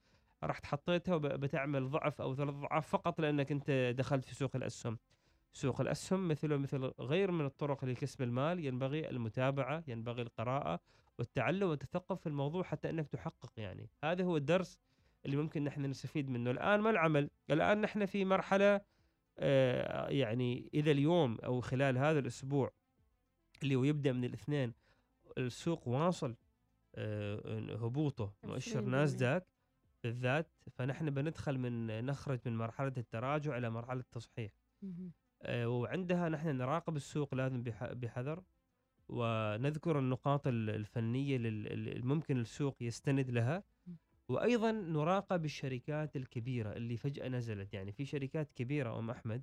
رحت 0.44 0.66
حطيتها 0.66 1.16
وبتعمل 1.16 1.90
ضعف 1.90 2.22
أو 2.22 2.36
ثلاث 2.36 2.56
ضعف 2.56 2.88
فقط 2.88 3.22
لأنك 3.22 3.52
أنت 3.52 3.94
دخلت 3.98 4.26
في 4.26 4.36
سوق 4.36 4.56
الأسهم. 4.56 5.00
سوق 5.54 5.82
الأسهم 5.82 6.28
مثله 6.28 6.58
مثل 6.58 6.92
غير 7.00 7.32
من 7.32 7.46
الطرق 7.46 7.86
لكسب 7.86 8.22
المال 8.22 8.66
ينبغي 8.66 9.10
المتابعة، 9.10 9.84
ينبغي 9.88 10.22
القراءة 10.22 10.80
والتعلم 11.20 11.70
والتثقف 11.70 12.22
في 12.22 12.28
الموضوع 12.28 12.64
حتى 12.64 12.90
إنك 12.90 13.08
تحقق 13.08 13.52
يعني، 13.58 13.90
هذا 14.04 14.24
هو 14.24 14.38
الدرس 14.38 14.80
اللي 15.26 15.38
ممكن 15.38 15.64
نحن 15.64 15.86
نستفيد 15.86 16.30
منه، 16.30 16.52
الآن 16.52 16.80
ما 16.80 16.90
العمل؟ 16.90 17.30
الآن 17.50 17.82
نحن 17.82 18.06
في 18.06 18.26
مرحلة 18.26 18.82
آه، 19.40 20.10
يعني 20.10 20.70
اذا 20.74 20.92
اليوم 20.92 21.38
أو 21.46 21.62
خلال 21.62 21.98
هذا 21.98 22.20
الأسبوع 22.20 22.72
اللي 23.64 23.76
هو 23.76 23.84
يبدأ 23.84 24.12
من 24.12 24.26
الاثنين 24.26 24.74
السوق 25.38 25.88
واصل 25.88 26.36
آه، 26.96 27.76
هبوطه 27.86 28.34
مؤشر 28.44 28.80
20%. 28.80 28.88
ناسداك 28.88 29.48
بالذات 30.04 30.52
فنحن 30.72 31.10
بندخل 31.10 31.58
من 31.58 32.06
نخرج 32.06 32.40
من 32.46 32.58
مرحلة 32.58 32.94
التراجع 32.98 33.58
إلى 33.58 33.70
مرحلة 33.70 34.00
التصحيح. 34.00 34.52
آه، 35.42 35.68
وعندها 35.70 36.30
نحن 36.30 36.48
نراقب 36.58 36.96
السوق 36.96 37.36
لازم 37.36 37.64
بح- 37.64 37.94
بحذر. 37.94 38.44
ونذكر 39.10 40.00
النقاط 40.00 40.48
ال- 40.48 40.70
الفنية 40.70 41.38
الممكن 41.38 42.38
السوق 42.40 42.76
يستند 42.84 43.30
لها. 43.30 43.64
وأيضا 44.30 44.72
نراقب 44.72 45.46
الشركات 45.46 46.16
الكبيرة 46.16 46.72
اللي 46.74 46.98
فجأة 46.98 47.28
نزلت. 47.28 47.74
يعني 47.74 47.92
في 47.92 48.06
شركات 48.06 48.52
كبيرة 48.52 49.00
أم 49.00 49.10
أحمد 49.10 49.42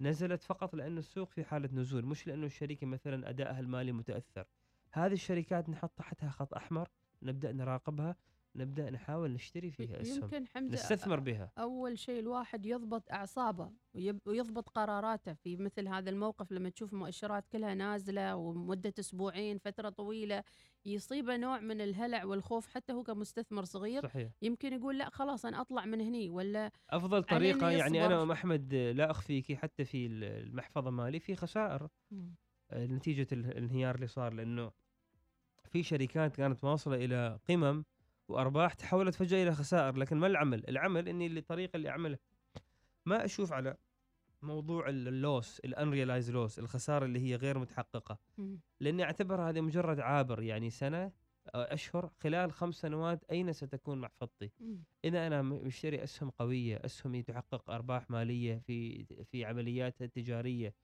نزلت 0.00 0.42
فقط 0.42 0.74
لأن 0.74 0.98
السوق 0.98 1.30
في 1.30 1.44
حالة 1.44 1.68
نزول 1.72 2.04
مش 2.04 2.26
لأنه 2.26 2.46
الشركة 2.46 2.86
مثلا 2.86 3.28
أدائها 3.30 3.60
المالي 3.60 3.92
متأثر. 3.92 4.46
هذه 4.92 5.12
الشركات 5.12 5.68
نحط 5.68 5.92
تحتها 5.96 6.30
خط 6.30 6.54
أحمر 6.54 6.88
نبدأ 7.22 7.52
نراقبها 7.52 8.16
نبدأ 8.56 8.90
نحاول 8.90 9.30
نشتري 9.32 9.70
فيها 9.70 10.00
أسهم. 10.00 10.22
يمكن 10.22 10.46
حمزة 10.46 10.74
نستثمر 10.74 11.20
بها. 11.20 11.52
أول 11.58 11.98
شيء 11.98 12.20
الواحد 12.20 12.66
يضبط 12.66 13.10
أعصابه 13.12 13.70
ويب- 13.94 14.20
ويضبط 14.26 14.68
قراراته. 14.68 15.32
في 15.32 15.56
مثل 15.56 15.88
هذا 15.88 16.10
الموقف 16.10 16.52
لما 16.52 16.68
تشوف 16.68 16.92
المؤشرات 16.92 17.44
كلها 17.52 17.74
نازلة 17.74 18.36
ومدة 18.36 18.92
أسبوعين 18.98 19.58
فترة 19.58 19.88
طويلة 19.88 20.42
يصيبه 20.84 21.36
نوع 21.36 21.60
من 21.60 21.80
الهلع 21.80 22.24
والخوف 22.24 22.66
حتى 22.66 22.92
هو 22.92 23.02
كمستثمر 23.02 23.64
صغير 23.64 24.02
صحيح. 24.02 24.30
يمكن 24.42 24.72
يقول 24.72 24.98
لا 24.98 25.10
خلاص 25.10 25.44
أنا 25.46 25.60
أطلع 25.60 25.84
من 25.84 26.00
هني 26.00 26.28
ولا 26.30 26.70
إنه 26.92 27.20
طريقة 27.20 27.70
يعني. 27.70 28.06
أنا 28.06 28.22
أم 28.22 28.30
أحمد 28.30 28.74
لا 28.74 29.10
أخفيك 29.10 29.52
حتى 29.52 29.84
في 29.84 30.06
المحفظة 30.06 30.90
مالي 30.90 31.20
في 31.20 31.36
خسائر. 31.36 31.88
آه، 32.12 32.34
نتيجة 32.74 33.26
الانهيار 33.32 33.94
اللي 33.94 34.06
صار 34.06 34.32
لأنه 34.32 34.72
في 35.64 35.82
شركات 35.82 36.36
كانت 36.36 36.64
واصلة 36.64 36.96
إلى 37.04 37.38
قمم 37.48 37.84
وأرباح 38.28 38.74
تحولت 38.74 39.14
فجأة 39.14 39.42
إلى 39.42 39.54
خسائر. 39.54 39.96
لكن 39.96 40.16
ما 40.16 40.26
العمل؟ 40.26 40.68
العمل 40.68 41.08
إني 41.08 41.26
الطريقة 41.26 41.76
اللي 41.76 41.88
أعملها. 41.88 42.18
ما 43.06 43.24
أشوف 43.24 43.52
على 43.52 43.76
موضوع 44.42 44.88
ال- 44.88 45.08
اللوس 45.08 45.60
الانريلايز 45.60 46.30
لوس 46.30 46.58
الخسارة 46.58 47.04
اللي 47.04 47.20
هي 47.20 47.36
غير 47.36 47.58
متحققة. 47.58 48.18
مم. 48.38 48.60
لأني 48.80 49.04
أعتبر 49.04 49.48
هذه 49.48 49.60
مجرد 49.60 50.00
عابر 50.00 50.42
يعني 50.42 50.70
سنة 50.70 51.12
أشهر 51.54 52.10
خلال 52.20 52.52
خمس 52.52 52.74
سنوات 52.74 53.24
أين 53.24 53.52
ستكون 53.52 54.00
محفظتي؟ 54.00 54.50
إذا 55.04 55.26
أنا 55.26 55.42
مشتري 55.42 56.04
أسهم 56.04 56.30
قوية، 56.30 56.80
أسهم 56.84 57.20
تحقق 57.20 57.70
أرباح 57.70 58.10
مالية 58.10 58.58
في 58.58 59.04
في 59.24 59.44
عملياتها 59.44 60.04
التجارية، 60.04 60.74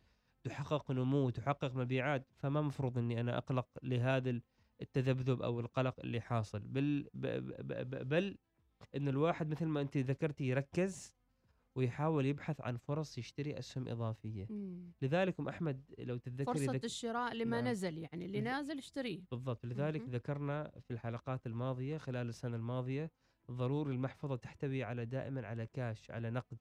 تحقق 0.49 0.91
نمو، 0.91 1.31
تحقق 1.31 1.75
مبيعات، 1.77 2.27
فما 2.37 2.61
مفروض 2.63 2.99
إني 2.99 3.21
أنا 3.21 3.39
أقلق 3.39 3.69
لهذا 3.83 4.31
ال- 4.31 4.43
التذبذب 4.83 5.43
أو 5.43 5.61
القلق 5.61 6.01
اللي 6.01 6.21
حاصل، 6.21 6.61
بل 6.61 7.09
بل 8.05 8.39
إن 8.97 9.09
الواحد 9.09 9.49
مثل 9.51 9.67
ما 9.67 9.81
أنت 9.81 9.97
ذكرتي 9.97 10.45
يركز 10.45 11.15
ويحاول 11.75 12.27
يبحث 12.27 12.61
عن 12.61 12.77
فرص 12.77 13.19
يشتري 13.19 13.59
أسهم 13.59 13.89
إضافية. 13.89 14.47
مم. 14.51 14.93
لذلك 15.03 15.41
ام 15.41 15.49
أحمد 15.49 15.95
لو 15.99 16.17
تتذكري 16.17 16.45
فرصة 16.59 16.73
ذك- 16.73 16.85
الشراء 16.85 17.35
لما 17.35 17.61
نعم. 17.61 17.71
نزل 17.71 17.99
يعني 17.99 18.25
اللي 18.25 18.41
ذ- 18.41 18.45
نازل 18.45 18.79
اشتريه 18.79 19.21
بالضبط 19.31 19.67
لذلك 19.67 20.01
مهم. 20.01 20.11
ذكرنا 20.11 20.73
في 20.81 20.91
الحلقات 20.91 21.47
الماضية 21.47 21.99
خلال 21.99 22.29
السنة 22.29 22.57
الماضية 22.57 23.11
ضروري 23.51 23.93
المحفظة 23.95 24.37
تحتوي 24.37 24.85
على 24.85 25.05
دائما 25.07 25.47
على 25.47 25.67
كاش 25.67 26.11
على 26.11 26.31
نقد 26.31 26.53
مم. 26.57 26.59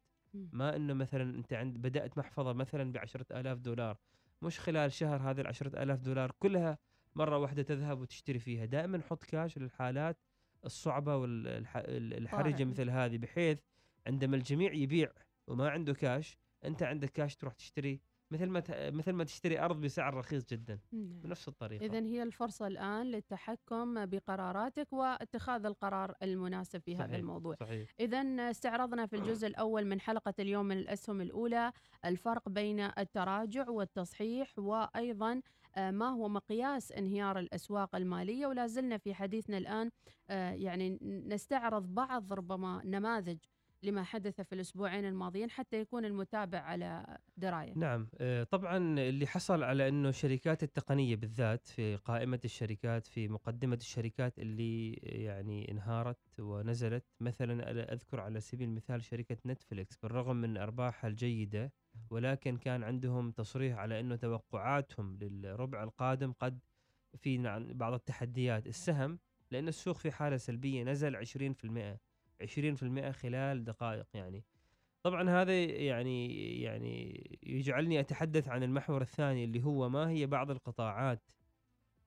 ما 0.51 0.75
إنه 0.75 0.93
مثلا 0.93 1.35
أنت 1.37 1.53
عند 1.53 1.77
بدأت 1.77 2.17
محفظة 2.17 2.53
مثلا 2.53 2.91
بعشرة 2.91 3.39
آلاف 3.39 3.57
دولار 3.59 3.97
مش 4.41 4.59
خلال 4.59 4.91
شهر 4.91 5.21
هذه 5.31 5.41
العشرة 5.41 5.83
آلاف 5.83 5.99
دولار 5.99 6.31
كلها 6.39 6.77
مرة 7.15 7.37
واحدة 7.37 7.63
تذهب 7.63 7.99
وتشتري 7.99 8.39
فيها 8.39 8.65
دائما 8.65 9.01
حط 9.01 9.23
كاش 9.23 9.57
للحالات 9.57 10.17
الصعبة 10.65 11.15
والحرجة 11.15 12.53
طارئ. 12.53 12.65
مثل 12.65 12.89
هذه 12.89 13.17
بحيث 13.17 13.59
عندما 14.07 14.35
الجميع 14.35 14.73
يبيع 14.73 15.11
وما 15.47 15.69
عنده 15.69 15.93
كاش 15.93 16.37
أنت 16.65 16.83
عندك 16.83 17.09
كاش 17.09 17.35
تروح 17.35 17.53
تشتري 17.53 18.01
مثل 18.31 18.45
ما 18.45 18.63
مثل 18.69 19.11
ما 19.11 19.23
تشتري 19.23 19.59
أرض 19.59 19.81
بسعر 19.81 20.13
رخيص 20.13 20.45
جدا 20.45 20.79
نعم. 20.91 21.19
بنفس 21.21 21.47
الطريقة 21.47 21.85
إذا 21.85 21.99
هي 21.99 22.23
الفرصة 22.23 22.67
الآن 22.67 23.05
للتحكم 23.05 24.05
بقراراتك 24.05 24.93
واتخاذ 24.93 25.65
القرار 25.65 26.13
المناسب 26.23 26.81
في 26.81 26.95
هذا 26.95 27.03
صحيح. 27.03 27.15
الموضوع 27.15 27.55
صحيح 27.55 27.89
إذا 27.99 28.21
استعرضنا 28.51 29.05
في 29.05 29.15
الجزء 29.15 29.47
الأول 29.47 29.85
من 29.85 29.99
حلقة 29.99 30.33
اليوم 30.39 30.65
من 30.65 30.77
الأسهم 30.77 31.21
الأولى 31.21 31.71
الفرق 32.05 32.49
بين 32.49 32.79
التراجع 32.79 33.69
والتصحيح 33.69 34.59
وأيضا 34.59 35.41
آه، 35.75 35.91
ما 35.91 36.09
هو 36.09 36.29
مقياس 36.29 36.91
انهيار 36.91 37.39
الأسواق 37.39 37.95
المالية 37.95 38.47
ولا 38.47 38.67
زلنا 38.67 38.97
في 38.97 39.13
حديثنا 39.13 39.57
الآن 39.57 39.89
آه، 40.29 40.51
يعني 40.51 40.99
نستعرض 41.01 41.83
بعض 41.93 42.33
ربما 42.33 42.81
نماذج 42.85 43.37
لما 43.83 44.03
حدث 44.03 44.41
في 44.41 44.55
الأسبوعين 44.55 45.05
الماضيين 45.05 45.49
حتى 45.49 45.81
يكون 45.81 46.05
المتابع 46.05 46.59
على 46.59 47.17
دراية. 47.37 47.73
نعم 47.75 48.07
آه، 48.17 48.43
طبعا 48.43 48.77
اللي 48.99 49.27
حصل 49.27 49.63
على 49.63 49.87
إنه 49.87 50.11
شركات 50.11 50.63
التقنية 50.63 51.15
بالذات 51.15 51.67
في 51.67 51.95
قائمة 51.95 52.39
الشركات 52.45 53.07
في 53.07 53.27
مقدمة 53.27 53.75
الشركات 53.75 54.39
اللي 54.39 54.93
يعني 54.93 55.71
انهارت 55.71 56.39
ونزلت 56.39 57.05
مثلا 57.19 57.71
أنا 57.71 57.93
أذكر 57.93 58.19
على 58.19 58.39
سبيل 58.39 58.69
المثال 58.69 59.03
شركة 59.03 59.37
نتفليكس 59.45 59.97
بالرغم 59.97 60.35
من 60.35 60.57
أرباحها 60.57 61.07
الجيدة 61.09 61.73
ولكن 62.09 62.57
كان 62.57 62.83
عندهم 62.83 63.31
تصريح 63.31 63.77
على 63.77 63.99
إنه 63.99 64.15
توقعاتهم 64.15 65.17
للربع 65.21 65.83
القادم 65.83 66.31
قد 66.31 66.59
في 67.17 67.37
بعض 67.73 67.93
التحديات. 67.93 68.67
السهم 68.67 69.19
لأن 69.51 69.67
السوق 69.67 69.97
في 69.97 70.11
حالة 70.11 70.37
سلبية 70.37 70.83
نزل 70.83 71.15
20% 71.15 71.99
20% 72.43 73.11
خلال 73.11 73.63
دقائق 73.63 74.07
يعني. 74.13 74.43
طبعا 75.03 75.29
هذا 75.29 75.63
يعني 75.63 76.27
يعني 76.61 77.23
يجعلني 77.43 77.99
أتحدث 77.99 78.47
عن 78.47 78.63
المحور 78.63 79.01
الثاني 79.01 79.43
اللي 79.43 79.63
هو 79.63 79.89
ما 79.89 80.09
هي 80.09 80.25
بعض 80.25 80.51
القطاعات 80.51 81.31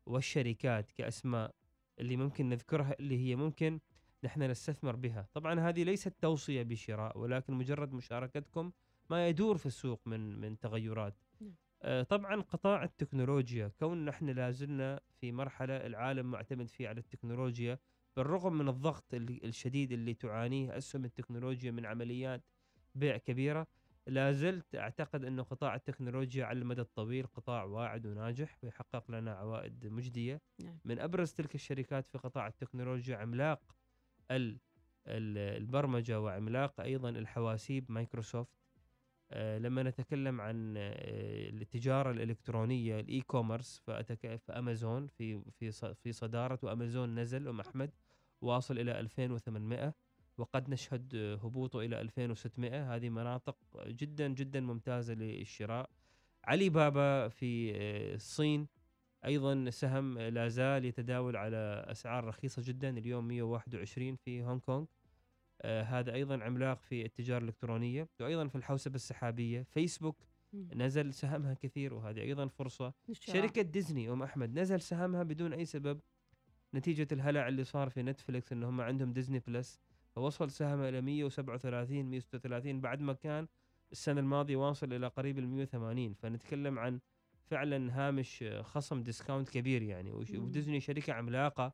والشركات 0.06 0.92
كأسماء 0.92 1.54
اللي 1.98 2.16
ممكن 2.16 2.48
نذكرها 2.48 2.94
اللي 3.00 3.18
هي 3.18 3.36
ممكن 3.36 3.80
نحن 4.24 4.42
نستثمر 4.42 4.96
بها. 4.96 5.28
طبعا 5.34 5.60
هذه 5.60 5.84
ليست 5.84 6.14
توصية 6.20 6.62
بشراء 6.62 7.18
ولكن 7.18 7.54
مجرد 7.54 7.92
مشاركتكم 7.92 8.72
ما 9.10 9.28
يدور 9.28 9.56
في 9.56 9.66
السوق 9.66 10.00
من 10.06 10.40
من 10.40 10.58
تغيرات. 10.58 11.14
نعم. 11.40 11.54
آه، 11.82 12.02
طبعا 12.02 12.40
قطاع 12.40 12.84
التكنولوجيا 12.84 13.68
كون 13.68 14.04
نحن 14.04 14.28
لازلنا 14.30 15.00
في 15.20 15.32
مرحلة 15.32 15.76
العالم 15.76 16.30
معتمد 16.30 16.68
فيه 16.68 16.88
على 16.88 17.00
التكنولوجيا 17.00 17.78
بالرغم 18.20 18.58
من 18.58 18.68
الضغط 18.68 19.14
الشديد 19.14 19.92
اللي 19.92 20.14
تعانيه 20.14 20.76
أسهم 20.78 21.04
التكنولوجيا 21.04 21.70
من 21.70 21.86
عمليات 21.86 22.42
بيع 22.94 23.16
كبيرة 23.16 23.66
لا 24.06 24.32
زلت 24.32 24.74
أعتقد 24.74 25.24
انه 25.24 25.42
قطاع 25.42 25.74
التكنولوجيا 25.74 26.44
على 26.44 26.58
المدى 26.58 26.80
الطويل 26.80 27.26
قطاع 27.26 27.64
واعد 27.64 28.06
وناجح 28.06 28.58
ويحقق 28.62 29.10
لنا 29.10 29.32
عوائد 29.34 29.86
مجدية 29.86 30.40
نعم. 30.64 30.78
من 30.84 30.98
أبرز 30.98 31.32
تلك 31.32 31.54
الشركات 31.54 32.06
في 32.06 32.18
قطاع 32.18 32.46
التكنولوجيا 32.46 33.16
عملاق 33.16 33.76
ال- 34.30 34.58
ال- 35.06 35.56
البرمجة 35.62 36.20
وعملاق 36.20 36.80
أيضا 36.80 37.08
الحواسيب 37.10 37.92
مايكروسوفت 37.92 38.50
آه، 39.32 39.58
لما 39.58 39.82
نتكلم 39.82 40.40
عن 40.40 40.74
آه، 40.76 41.48
التجارة 41.50 42.10
الإلكترونية 42.10 43.00
ال 43.00 43.20
e-commerce 43.20 43.82
فأمازون 44.46 45.06
في 45.06 45.42
في 45.50 45.94
في 45.94 46.12
صدارة 46.12 46.58
وأمازون 46.62 47.18
نزل 47.18 47.48
أم 47.48 47.60
أحمد 47.60 47.90
واصل 48.40 48.78
إلى 48.78 49.00
2800 49.00 49.94
وقد 50.38 50.70
نشهد 50.70 51.16
هبوطه 51.44 51.80
إلى 51.80 52.00
2600 52.00 52.94
هذه 52.94 53.08
مناطق 53.08 53.56
جدا 53.86 54.28
جدا 54.28 54.60
ممتازة 54.60 55.14
للشراء. 55.14 55.90
علي 56.44 56.68
بابا 56.68 57.28
في 57.28 57.72
آه، 57.76 58.14
الصين 58.14 58.68
أيضا 59.24 59.70
سهم 59.70 60.18
لا 60.18 60.48
زال 60.48 60.84
يتداول 60.84 61.36
على 61.36 61.84
أسعار 61.88 62.24
رخيصة 62.24 62.62
جدا. 62.66 62.98
اليوم 62.98 63.28
121 63.28 64.16
في 64.16 64.42
هونغ 64.42 64.58
كونغ. 64.58 64.84
آه 65.62 65.82
هذا 65.82 66.14
أيضا 66.14 66.42
عملاق 66.44 66.80
في 66.82 67.04
التجارة 67.04 67.38
الإلكترونية 67.38 68.08
وأيضا 68.20 68.48
في 68.48 68.56
الحوسبة 68.56 68.94
السحابية. 68.94 69.62
فيسبوك. 69.62 70.16
نزل 70.54 71.14
سهمها 71.14 71.54
كثير 71.54 71.94
وهذه 71.94 72.20
أيضا 72.20 72.46
فرصة. 72.46 72.92
شركة 73.12 73.62
ديزني 73.62 74.12
أم 74.12 74.22
أحمد 74.22 74.58
نزل 74.58 74.80
سهمها 74.80 75.22
بدون 75.22 75.52
أي 75.52 75.64
سبب 75.64 76.00
نتيجة 76.74 77.08
الهلع 77.12 77.48
اللي 77.48 77.64
صار 77.64 77.90
في 77.90 78.02
نتفليكس 78.02 78.52
إن 78.52 78.62
هم 78.64 78.80
عندهم 78.80 79.12
Disney 79.12 79.38
Plus 79.38 79.80
فوصل 80.14 80.50
سهمه 80.50 80.88
إلى 80.88 81.00
137 81.00 82.04
136 82.04 82.80
بعد 82.80 83.00
ما 83.00 83.12
كان 83.12 83.46
السنة 83.92 84.20
الماضية 84.20 84.56
واصل 84.56 84.92
إلى 84.92 85.06
قريب 85.06 85.38
ال 85.38 85.48
180 85.48 86.14
فنتكلم 86.14 86.78
عن 86.78 87.00
فعلا 87.44 87.92
هامش 88.08 88.42
آه، 88.42 88.62
خصم 88.62 89.02
discount 89.02 89.48
كبير 89.48 89.82
يعني. 89.82 90.12
وديزني 90.12 90.80
شركة 90.80 91.12
عملاقة 91.12 91.72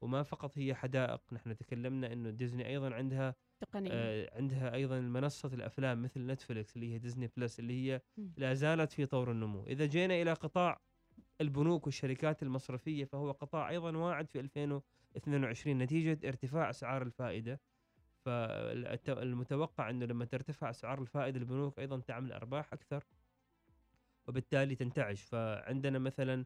وما 0.00 0.22
فقط 0.22 0.58
هي 0.58 0.74
حدائق 0.74 1.20
نحن 1.32 1.56
تكلمنا 1.56 2.12
إنه 2.12 2.30
ديزني 2.30 2.68
أيضا 2.68 2.94
عندها 2.94 3.34
تقنية 3.60 3.90
آه 3.92 4.30
عندها 4.36 4.74
أيضا 4.74 5.00
منصة 5.00 5.50
الأفلام 5.54 6.02
مثل 6.02 6.26
نتفليكس 6.26 6.76
اللي 6.76 6.94
هي 6.94 6.98
Disney 6.98 7.30
Plus 7.36 7.58
اللي 7.60 7.92
هي. 7.92 8.00
لا 8.36 8.54
زالت 8.54 8.92
في 8.92 9.06
طور 9.06 9.30
النمو 9.30 9.64
إذا 9.64 9.86
جينا 9.86 10.22
إلى 10.22 10.32
قطاع 10.32 10.80
البنوك 11.40 11.86
والشركات 11.86 12.42
المصرفية 12.42 13.04
فهو 13.04 13.30
قطاع 13.30 13.70
أيضا 13.70 13.96
واعد 13.96 14.28
في 14.28 14.40
2022 14.40 15.78
نتيجة 15.78 16.28
ارتفاع 16.28 16.70
أسعار 16.70 17.02
الفائدة. 17.02 17.60
فالمتوقع 18.24 19.90
إنه 19.90 20.06
لما 20.06 20.24
ترتفع 20.24 20.70
أسعار 20.70 21.02
الفائدة 21.02 21.38
البنوك 21.38 21.78
أيضا 21.78 22.00
تعمل 22.00 22.32
أرباح 22.32 22.72
أكثر 22.72 23.04
وبالتالي 24.28 24.74
تنتعش. 24.74 25.22
فعندنا 25.22 25.98
مثلا 25.98 26.44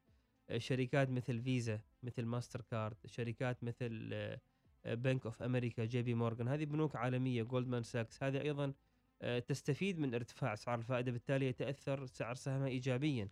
شركات 0.56 1.10
مثل 1.10 1.42
فيزا 1.42 1.80
مثل 2.02 2.24
ماستر 2.24 2.60
كارد 2.60 2.96
شركات 3.06 3.64
مثل 3.64 4.10
آه، 4.12 4.40
Bank 4.94 5.24
of 5.24 5.42
America 5.42 5.84
JP 5.84 6.14
Morgan. 6.14 6.48
هذه 6.48 6.64
بنوك 6.64 6.96
عالمية 6.96 7.42
Goldman 7.42 7.82
Sachs. 7.82 8.22
هذه 8.22 8.40
أيضا 8.40 8.72
آه، 9.22 9.38
تستفيد 9.38 9.98
من 9.98 10.14
ارتفاع 10.14 10.52
أسعار 10.52 10.78
الفائدة 10.78 11.12
بالتالي 11.12 11.46
يتأثر 11.46 12.06
سعر 12.06 12.34
سهمها 12.34 12.66
ايجابيا. 12.68 13.28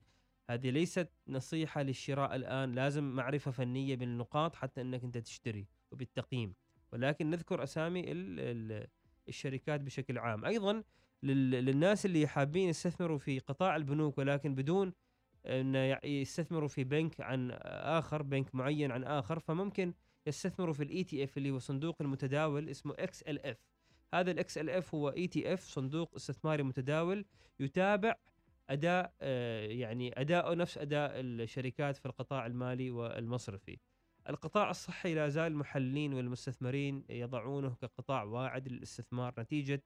هذه 0.50 0.70
ليست 0.70 1.08
نصيحة 1.28 1.82
للشراء 1.82 2.36
الآن 2.36 2.72
لازم 2.72 3.04
معرفة 3.04 3.50
فنية 3.50 3.96
بالنقاط 3.96 4.54
حتى 4.54 4.80
إنك 4.80 5.04
أنت 5.04 5.18
تشتري 5.18 5.66
وبالتقييم. 5.92 6.54
ولكن 6.92 7.30
نذكر 7.30 7.62
ال 8.40 8.86
الشركات 9.28 9.80
بشكل 9.80 10.18
عام. 10.18 10.44
أيضا 10.44 10.82
لل- 11.22 11.50
للناس 11.50 12.06
اللي 12.06 12.26
حابين 12.26 12.68
يستثمروا 12.68 13.18
في 13.18 13.38
قطاع 13.38 13.76
البنوك 13.76 14.18
ولكن 14.18 14.54
بدون 14.54 14.92
يع- 15.74 16.04
يستثمروا 16.04 16.68
في 16.68 16.84
بنك 16.84 17.20
عن 17.20 17.50
آخر 17.72 18.22
بنك 18.22 18.54
معين 18.54 18.92
عن 18.92 19.04
آخر 19.04 19.38
فممكن 19.38 19.94
يستثمروا 20.26 20.74
في 20.74 20.82
ال 20.83 21.04
ETF 21.04 21.38
اللي 21.38 21.50
هو 21.50 21.58
صندوق 21.58 21.96
المتداول 22.00 22.68
اسمه 22.68 22.94
XLF. 22.98 23.59
هذا 24.14 24.30
ال 24.30 24.59
XLF 24.59 24.94
هو 24.94 25.08
ETF 25.09 25.61
صندوق 25.62 26.14
استثماري 26.16 26.62
متداول 26.62 27.24
يتابع 27.60 28.14
أداء 28.70 29.14
آه، 29.20 29.66
يعني 29.66 30.20
اداؤه 30.20 30.54
نفس 30.54 30.78
أداء 30.78 31.20
الشركات 31.20 31.96
في 31.96 32.06
القطاع 32.06 32.46
المالي 32.46 32.90
والمصرفي. 32.90 33.78
القطاع 34.28 34.70
الصحي 34.70 35.14
لا 35.14 35.28
زال 35.28 35.52
المحللين 35.52 36.14
والمستثمرين 36.14 37.04
يضعونه 37.11 37.74
كقطاع 37.74 38.22
واعد 38.22 38.68
للاستثمار 38.68 39.35
نتيجة 39.38 39.83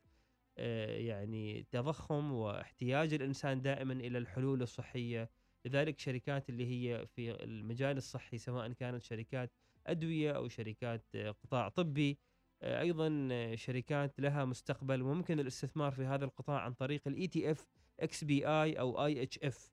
آه، 0.59 0.97
يعني 0.97 1.67
تضخم 1.71 2.33
واحتياج 2.33 3.15
الإنسان 3.15 3.63
دائما 3.63 3.93
إلى 3.93 4.19
الحلول 4.19 4.63
الصحية. 4.63 5.31
لذلك 5.65 5.99
شركات 5.99 6.49
اللي 6.51 6.67
هي 6.67 7.07
في 7.07 7.45
المجال 7.45 7.97
الصحي 7.97 8.39
سواء 8.39 8.73
كانت 8.73 9.03
شركات 9.03 9.53
أدوية 9.87 10.33
أو 10.33 10.49
شركات 10.49 11.05
آه، 11.15 11.31
قطاع 11.31 11.69
طبي 11.69 12.19
أيضا 12.65 13.29
آه، 13.33 13.55
شركات 13.55 14.21
لها 14.21 14.45
مستقبل 14.45 15.03
وممكن 15.03 15.41
الاستثمار 15.41 15.93
في 15.93 16.05
هذا 16.05 16.25
القطاع 16.25 16.61
عن 16.61 16.73
طريق 16.73 17.03
الاي 17.07 17.27
تي 17.27 17.51
اف 17.51 17.67
إكس 18.01 18.25
بي 18.25 18.47
اي 18.47 18.81
أو 18.81 19.05
اي 19.05 19.23
اتش 19.23 19.39
اف 19.39 19.73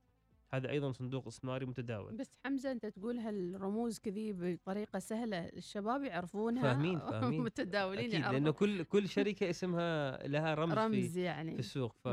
هذا 0.53 0.69
أيضا 0.69 0.91
صندوق 0.91 1.27
استثماري 1.27 1.65
متداول. 1.65 2.15
بس 2.15 2.31
حمزة 2.45 2.71
أنت 2.71 2.85
تقول 2.85 3.17
هالرموز 3.19 3.99
كذي 3.99 4.33
بطريقة 4.33 4.99
سهلة 4.99 5.37
الشباب 5.37 6.03
يعرفونها 6.03 6.61
فاهمين- 6.63 6.99
فاهمين. 6.99 7.41
متداولين 7.45 7.99
أكيد 7.99 8.13
يعرفون. 8.13 8.33
لأنه 8.33 8.51
كل 8.51 8.83
كل 8.83 9.09
شركة 9.09 9.49
اسمها 9.49 10.27
لها 10.27 10.53
رمز, 10.55 10.73
في 10.73 10.79
رمز 10.79 11.17
يعني. 11.17 11.53
في 11.53 11.59
السوق. 11.59 11.95
ف... 12.03 12.07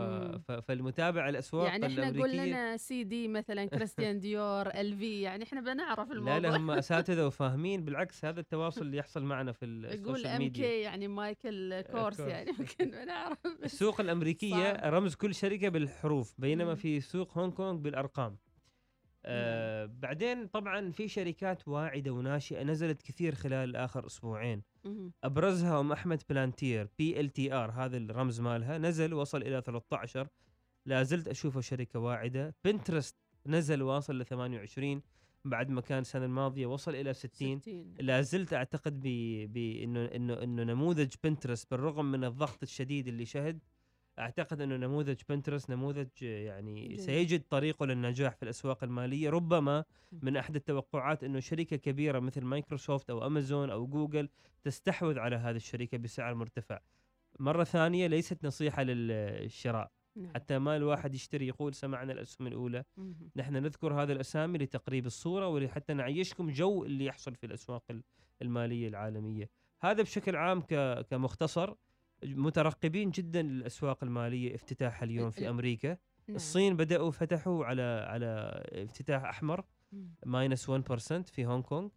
فالمتابع 0.68 1.28
الأسواق 1.28 1.66
يعني 1.66 1.86
إحنا 1.86 2.20
قول 2.20 2.32
لنا 2.36 2.76
سي 2.76 3.04
دي 3.04 3.28
مثلا 3.28 3.64
كريستيان 3.78 4.20
ديور 4.20 4.66
LV 4.66 5.20
يعني 5.20 5.44
إحنا 5.44 5.60
بنعرف 5.60 6.12
الموضوع 6.12 6.38
لا 6.38 6.48
لا 6.48 6.56
هم 6.56 6.70
أساتذة 6.88 7.26
وفاهمين. 7.26 7.84
بالعكس 7.84 8.24
هذا 8.24 8.40
التواصل 8.40 8.82
اللي 8.82 8.96
يحصل 8.96 9.22
معنا 9.22 9.52
في 9.52 9.64
ال 9.64 9.73
social 9.73 10.26
ام 10.26 10.38
media. 10.38 10.66
K 10.68 10.80
يعني 10.80 11.08
مايكل 11.08 11.80
كورس. 11.80 12.20
يعني 12.20 12.50
ممكن 12.58 12.90
بنعرف. 12.90 13.38
السوق 13.64 14.00
الأمريكية 14.00 14.72
صعب. 14.76 14.94
رمز 14.94 15.14
كل 15.14 15.34
شركة 15.34 15.68
بالحروف 15.68 16.34
بينما. 16.38 16.74
في 16.74 17.00
سوق 17.00 17.38
هونغ 17.38 17.52
كونغ 17.54 17.76
بالأرقام. 17.76 18.27
آه 19.30 19.86
بعدين 19.86 20.46
طبعا 20.46 20.90
في 20.90 21.08
شركات 21.08 21.68
واعدة 21.68 22.10
وناشئة 22.10 22.62
نزلت 22.62 23.02
كثير 23.02 23.34
خلال 23.34 23.76
آخر 23.76 24.06
أسبوعين. 24.06 24.62
مهم. 24.84 25.12
أبرزها 25.24 25.80
أم 25.80 25.92
أحمد 25.92 26.22
بلانتير 26.30 26.88
PLTR 26.98 27.70
هذا 27.70 27.96
الرمز 27.96 28.40
مالها 28.40 28.78
نزل 28.78 29.14
وصل 29.14 29.42
إلى 29.42 29.62
13 29.66 30.28
لا 30.86 31.02
زلت 31.02 31.28
أشوفه 31.28 31.60
شركة 31.60 31.98
واعدة. 31.98 32.54
بنترست 32.64 33.16
نزل 33.46 33.82
واصل 33.82 34.18
ل 34.18 34.24
28 34.24 35.02
بعد 35.44 35.70
ما 35.70 35.80
كان 35.80 35.98
السنة 35.98 36.24
الماضية 36.24 36.66
وصل 36.66 36.94
إلى 36.94 37.14
60 37.14 37.60
60 37.60 37.94
لا 38.00 38.20
زلت 38.22 38.52
أعتقد 38.52 39.00
ب 39.00 39.02
بانه 39.52 40.04
انه 40.04 40.42
انه 40.42 40.62
نموذج 40.62 41.14
بنترست 41.24 41.70
بالرغم 41.70 42.04
من 42.12 42.24
الضغط 42.24 42.62
الشديد 42.62 43.08
اللي 43.08 43.24
شهد. 43.24 43.58
أعتقد 44.18 44.60
أنه 44.60 44.76
نموذج 44.76 45.20
بنترست 45.28 45.70
نموذج 45.70 46.08
يعني 46.22 46.88
جيد. 46.88 47.00
سيجد 47.00 47.42
طريقه 47.50 47.86
للنجاح 47.86 48.34
في 48.34 48.42
الأسواق 48.42 48.84
المالية. 48.84 49.30
ربما 49.30 49.84
من 50.22 50.36
أحد 50.36 50.56
التوقعات 50.56 51.24
أنه 51.24 51.40
شركة 51.40 51.76
كبيرة 51.76 52.18
مثل 52.18 52.44
مايكروسوفت 52.44 53.10
أو 53.10 53.26
أمازون 53.26 53.70
أو 53.70 53.86
جوجل 53.86 54.28
تستحوذ 54.62 55.18
على 55.18 55.36
هذه 55.36 55.56
الشركة 55.56 55.98
بسعر 55.98 56.34
مرتفع. 56.34 56.78
مرة 57.38 57.64
ثانية 57.64 58.06
ليست 58.06 58.44
نصيحة 58.46 58.82
للشراء. 58.82 59.90
نعم. 60.16 60.34
حتى 60.34 60.58
ما 60.58 60.76
الواحد 60.76 61.14
يشتري 61.14 61.46
يقول 61.48 61.74
سمعنا 61.74 62.12
الأسهم 62.12 62.46
الأولى. 62.46 62.84
نحن 63.36 63.52
نذكر 63.56 64.02
هذه 64.02 64.12
الأسامي 64.12 64.58
لتقريب 64.58 65.06
الصورة 65.06 65.48
ولحتى 65.48 65.94
نعيشكم 65.94 66.50
جو 66.50 66.84
اللي 66.84 67.04
يحصل 67.04 67.34
في 67.34 67.46
الأسواق 67.46 67.82
ال- 67.90 68.02
المالية 68.42 68.88
العالمية. 68.88 69.50
هذا 69.80 70.02
بشكل 70.02 70.36
عام 70.36 70.60
كمختصر. 71.10 71.74
مترقبين 72.24 73.10
جدا 73.10 73.42
للأسواق 73.42 74.04
المالية 74.04 74.54
افتتاحها 74.54 75.04
اليوم 75.04 75.30
في 75.30 75.38
ال- 75.38 75.46
أمريكا. 75.46 75.88
نعم. 76.28 76.36
الصين 76.36 76.76
بدأوا 76.76 77.10
فتحوا 77.10 77.64
على 77.64 77.82
على 78.08 78.62
افتتاح 78.72 79.24
أحمر. 79.24 79.64
minus 80.26 80.68
1% 80.68 81.22
في 81.32 81.46
هونغ 81.46 81.62
كونغ. 81.62 81.88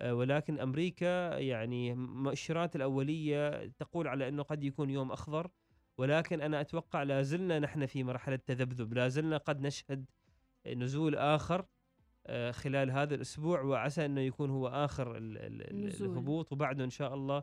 آه، 0.00 0.14
ولكن 0.14 0.60
أمريكا 0.60 1.38
يعني 1.38 1.94
مؤشرات 1.94 2.76
الأولية 2.76 3.66
تقول 3.78 4.08
على 4.08 4.28
إنه 4.28 4.42
قد 4.42 4.64
يكون 4.64 4.90
يوم 4.90 5.12
أخضر. 5.12 5.50
ولكن 5.98 6.40
أنا 6.40 6.60
أتوقع 6.60 7.02
لا 7.02 7.22
زلنا 7.22 7.58
نحن 7.58 7.86
في 7.86 8.04
مرحلة 8.04 8.36
تذبذب. 8.36 8.94
لا 8.94 9.08
زلنا 9.08 9.36
قد 9.36 9.60
نشهد 9.60 10.04
نزول 10.66 11.14
آخر 11.16 11.64
آه، 12.26 12.50
خلال 12.50 12.90
هذا 12.90 13.14
الأسبوع. 13.14 13.60
وعسى 13.62 14.04
إنه 14.04 14.20
يكون 14.20 14.50
هو 14.50 14.68
آخر. 14.68 15.16
الهبوط. 15.16 16.52
وبعده 16.52 16.84
إن 16.84 16.90
شاء 16.90 17.14
الله 17.14 17.42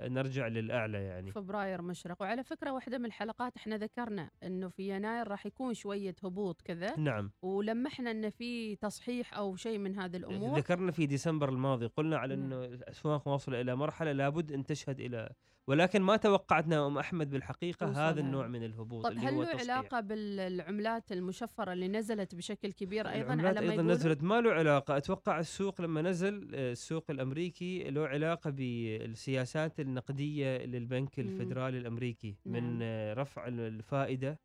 نرجع 0.00 0.46
للأعلى 0.46 0.98
يعني. 1.04 1.32
فبراير 1.32 1.82
مشرق. 1.82 2.22
وعلى 2.22 2.44
فكرة 2.44 2.70
واحدة 2.70 2.98
من 2.98 3.04
الحلقات 3.04 3.56
إحنا 3.56 3.76
ذكرنا 3.76 4.30
إنه 4.42 4.68
في 4.68 4.88
يناير 4.88 5.28
راح 5.28 5.46
يكون 5.46 5.74
شوية 5.74 6.14
هبوط 6.24 6.62
كذا. 6.62 6.98
نعم. 6.98 7.30
ولمحنا 7.42 8.10
إن 8.10 8.30
في 8.30 8.76
تصحيح 8.76 9.34
أو 9.34 9.56
شيء 9.56 9.78
من 9.78 9.98
هذه 9.98 10.16
الأمور. 10.16 10.58
ذكرنا 10.58 10.92
في 10.92 11.06
ديسمبر 11.06 11.48
الماضي 11.48 11.86
قلنا 11.86 12.18
على 12.18 12.36
نعم. 12.36 12.44
إنه 12.44 12.64
الاسواق 12.64 13.28
واصله 13.28 13.60
إلى 13.60 13.76
مرحلة 13.76 14.12
لابد 14.12 14.52
أن 14.52 14.66
تشهد 14.66 15.00
إلى 15.00 15.30
ولكن 15.68 16.02
ما 16.02 16.16
توقعتنا 16.16 16.86
أم 16.86 16.98
أحمد 16.98 17.30
بالحقيقة 17.30 18.10
هذا. 18.10 18.20
النوع 18.20 18.46
من 18.46 18.64
الهبوط 18.64 19.04
طب 19.04 19.10
اللي 19.10 19.20
هل 19.20 19.34
له. 19.38 19.46
علاقة 19.48 20.00
بالعملات 20.00 21.12
المشفرة 21.12 21.72
اللي 21.72 21.88
نزلت 21.88 22.34
بشكل 22.34 22.72
كبير 22.72 23.08
أيضا 23.08 23.32
على 23.32 23.66
ما 23.66 23.72
أيضا؟ 23.72 23.82
نزلت 23.82 24.22
ما 24.22 24.40
له 24.40 24.52
علاقة 24.52 24.96
أتوقع 24.96 25.38
السوق 25.38 25.80
لما 25.80 26.02
نزل 26.02 26.54
السوق 26.54 27.04
الأمريكي 27.10 27.90
له 27.90 28.06
علاقة 28.06 28.50
بالسياسات 28.50 29.80
النقدية 29.80 30.58
للبنك. 30.58 31.18
الفدرالي 31.18 31.78
الأمريكي 31.78 32.36
من 32.46 32.78
نعم. 32.78 33.18
رفع 33.18 33.48
الفائدة. 33.48 34.38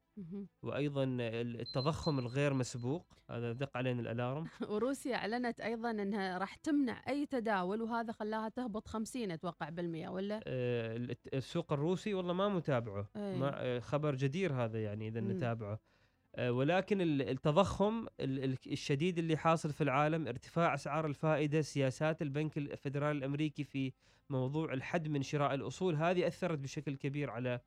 وأيضا 0.63 1.03
التضخم 1.19 2.19
الغير 2.19 2.53
مسبوق 2.53 3.05
هذا 3.29 3.53
دق 3.53 3.77
علينا 3.77 4.01
الألارم. 4.01 4.43
وروسيا 4.69 5.15
أعلنت 5.15 5.59
أيضا 5.59 5.91
إنها 5.91 6.37
راح 6.37 6.55
تمنع 6.55 7.01
أي 7.07 7.25
تداول 7.25 7.81
وهذا 7.81 8.11
خلاها 8.11 8.49
تهبط 8.49 8.87
50 8.87 9.31
أتوقع 9.31 9.69
بالمئة 9.69 10.07
ولا؟ 10.09 10.39
آه، 10.47 11.07
السوق 11.33 11.73
الروسي 11.73 12.13
والله 12.13 12.33
ما 12.33 12.49
متابعه. 12.49 13.09
أي. 13.15 13.37
ما 13.39 13.51
آه، 13.55 13.79
خبر 13.79 14.15
جدير 14.15 14.53
هذا 14.53 14.83
يعني 14.83 15.07
إذا. 15.07 15.21
نتابعه. 15.21 15.79
آه، 16.35 16.51
ولكن 16.51 17.01
ال- 17.01 17.21
التضخم 17.29 18.07
ال- 18.19 18.43
ال- 18.43 18.57
الشديد 18.71 19.17
اللي 19.17 19.37
حاصل 19.37 19.73
في 19.73 19.81
العالم 19.83 20.27
ارتفاع 20.27 20.73
أسعار 20.73 21.05
الفائدة 21.05 21.61
سياسات 21.61 22.21
البنك 22.21 22.57
الفدرالي 22.57 23.17
الأمريكي 23.17 23.63
في 23.63 23.93
موضوع 24.29 24.73
الحد 24.73 25.07
من 25.07 25.21
شراء 25.23 25.53
الأصول 25.53 25.95
هذه 25.95 26.27
أثرت 26.27 26.59
بشكل 26.59 26.95
كبير 26.95 27.29
على 27.29 27.59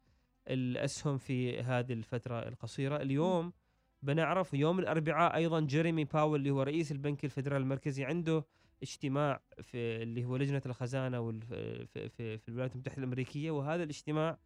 الأسهم 0.49 1.19
في 1.19 1.61
هذه 1.61 1.93
الفترة 1.93 2.49
القصيرة 2.49 2.97
اليوم 2.97 3.53
بنعرف 4.03 4.55
يوم 4.55 4.79
الأربعاء 4.79 5.37
أيضا 5.37 5.61
جيريمي 5.61 6.05
باول 6.05 6.39
اللي 6.39 6.51
هو 6.51 6.63
رئيس 6.63 6.93
البنك 6.93 7.25
الفدرالي 7.25 7.63
المركزي 7.63 8.05
عنده 8.05 8.45
اجتماع 8.83 9.41
في 9.63 10.03
اللي 10.03 10.25
هو 10.25 10.37
لجنة 10.37 10.63
الخزانة 10.67 11.31
في, 11.41 12.09
في, 12.09 12.39
في 12.39 12.49
الولايات 12.49 12.73
المتحدة 12.73 12.99
الأمريكية 12.99 13.51
وهذا 13.51 13.83
الاجتماع. 13.83 14.39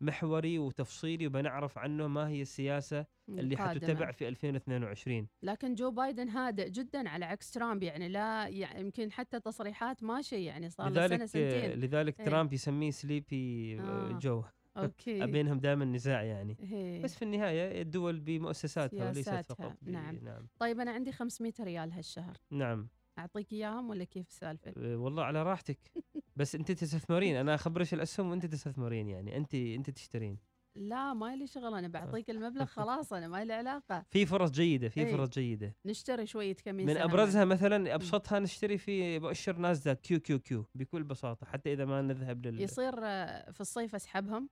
محوري 0.00 0.58
وتفصيلي 0.58 1.26
وبنعرف 1.26 1.78
عنه 1.78 2.06
ما 2.06 2.28
هي 2.28 2.42
السياسة 2.42 3.06
اللي 3.28 3.54
القادمة. 3.54 3.86
حتتبع 3.86 4.10
في 4.10 4.28
2022 4.28 5.26
لكن 5.42 5.74
جو 5.74 5.90
بايدن 5.90 6.28
هادئ 6.28 6.70
جدا 6.70 7.08
على 7.08 7.24
عكس 7.24 7.50
ترامب 7.50 7.82
يعني 7.82 8.08
لا 8.08 8.48
يعني 8.48 8.80
يمكن 8.80 9.12
حتى 9.12 9.40
تصريحات 9.40 10.02
ماشي 10.02 10.44
يعني 10.44 10.70
صار 10.70 10.88
له 10.88 11.06
سنة 11.06 11.16
لذلك 11.16 11.24
سنتين 11.24 11.70
لذلك 11.70 12.20
إيه. 12.20 12.26
ترامب 12.26 12.52
يسميه 12.52 12.90
سليبي 12.90 13.76
آه. 13.80 14.18
جو 14.22 14.42
okay. 14.76 15.26
بينهم 15.26 15.58
دائما 15.58 15.84
نزاع 15.84 16.22
يعني. 16.22 16.56
هي. 16.60 17.00
بس 17.02 17.14
في 17.14 17.22
النهاية 17.22 17.82
الدول 17.82 18.20
بمؤسساتها 18.20 19.08
وليست 19.08 19.30
فقط 19.30 19.76
نعم. 19.82 20.18
نعم. 20.22 20.46
طيب 20.58 20.80
أنا 20.80 20.90
عندي 20.90 21.12
500 21.12 21.52
ريال 21.60 21.92
هالشهر. 21.92 22.36
نعم. 22.50 22.88
أعطيك 23.18 23.52
إياهم 23.52 23.90
ولا 23.90 24.04
كيف 24.04 24.28
السالفه؟ 24.28 24.72
أه، 24.76 24.96
والله 24.96 25.24
على 25.24 25.42
راحتك. 25.42 25.78
بس 26.36 26.54
أنت 26.54 26.72
تستثمرين. 26.72 27.36
أنا 27.36 27.54
اخبرش 27.54 27.94
الأسهم 27.94 28.30
وأنت 28.30 28.46
تستثمرين 28.46 29.08
يعني. 29.08 29.36
أنت 29.36 29.54
أنت 29.54 29.90
تشترين. 29.90 30.38
لا 30.76 31.14
ما 31.14 31.36
لي 31.36 31.46
شغل. 31.46 31.74
أنا 31.74 31.88
بعطيك 31.88 32.30
المبلغ 32.30 32.64
خلاص. 32.76 33.12
أنا 33.12 33.28
ما 33.28 33.44
لي 33.44 33.52
علاقة. 33.52 34.04
في 34.10 34.26
فرص 34.26 34.50
جيدة 34.50 34.88
في 34.88 35.00
إيه. 35.00 35.16
فرص 35.16 35.28
جيدة. 35.28 35.74
نشتري 35.86 36.26
شوية 36.26 36.54
كمين 36.54 36.86
من. 36.86 36.96
أبرزها 36.96 37.44
مثلا 37.44 37.94
أبسطها 37.94 38.38
نشتري 38.38 38.78
في 38.78 39.18
مؤشر 39.18 39.56
ناسداك 39.56 40.00
QQQ 40.00 40.66
بكل 40.74 41.02
بساطة 41.02 41.46
حتى 41.46 41.72
إذا 41.72 41.84
ما 41.84 42.02
نذهب 42.02 42.46
لل 42.46 42.60
يصير 42.60 42.94
آه، 43.02 43.50
في 43.50 43.60
الصيف 43.60 43.94
أسحبهم. 43.94 44.48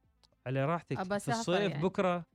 على 0.48 0.64
راحتك 0.64 1.02
في 1.02 1.28
الصيف 1.28 1.70
يعني. 1.70 1.82
بكرة 1.82 2.26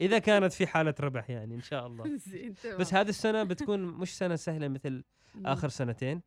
إذا 0.00 0.18
كانت 0.18 0.52
في 0.52 0.66
حالة 0.66 0.94
ربح 1.00 1.30
يعني 1.30 1.54
إن 1.54 1.62
شاء 1.62 1.86
الله 1.86 2.16
زين 2.28 2.54
بس 2.78 2.94
هذه 2.94 3.08
السنة 3.08 3.42
بتكون 3.42 3.80
مش 3.84 4.16
سنة 4.18 4.36
سهلة 4.36 4.68
مثل. 4.68 5.04
آخر 5.44 5.68
سنتين 5.68 6.22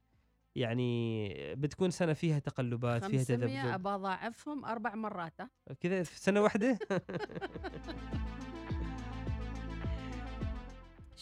يعني 0.56 1.30
بتكون 1.56 1.92
سنة 1.92 2.14
فيها 2.14 2.40
تقلبات 2.40 3.06
فيها 3.06 3.20
500 3.20 3.24
تذبذب 3.24 3.74
ابى 3.74 3.90
أضاعفهم 3.90 4.66
أربع 4.66 4.96
مرات؟ 4.96 5.42
كذا 5.80 6.04
في 6.04 6.20
سنة 6.20 6.42
واحدة 6.42 6.80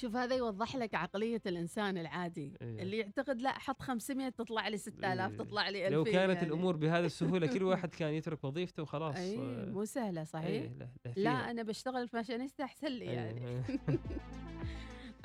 شوف 0.02 0.16
هذا 0.16 0.36
يوضح 0.36 0.76
لك 0.76 0.96
عقلية 0.96 1.42
الإنسان 1.46 1.98
العادي 1.98 2.54
إيه. 2.62 2.82
اللي 2.82 2.98
يعتقد 2.98 3.42
لا 3.42 3.50
أحط 3.50 3.82
500 3.82 4.30
تطلع 4.30 4.68
لي 4.68 4.78
6000 4.78 5.32
إيه. 5.32 5.38
تطلع 5.38 5.70
لي 5.70 5.88
2000 5.88 5.96
لو 5.96 6.04
كانت 6.04 6.36
يعني. 6.36 6.48
الأمور 6.48 6.76
بهذه 6.76 7.06
السهولة 7.06 7.48
كل 7.48 7.64
واحد 7.72 7.90
كان 7.90 8.14
يترك 8.14 8.44
وظيفته 8.44 8.84
وخلاص 8.84 9.16
أي 9.16 9.38
آه، 9.38 9.66
مو 9.66 9.86
سهلة 9.86 10.24
صحيح 10.24 10.46
إيه، 10.46 10.72
لا, 10.80 10.88
لا, 11.06 11.14
لا. 11.16 11.52
أنا 11.52 11.64
بشتغل 11.64 12.08
فاشينيستا 12.08 12.64
احسن 12.64 12.88
لي 12.88 13.06
إيه، 13.06 13.12
يعني 13.12 13.48
إيه. 13.48 13.80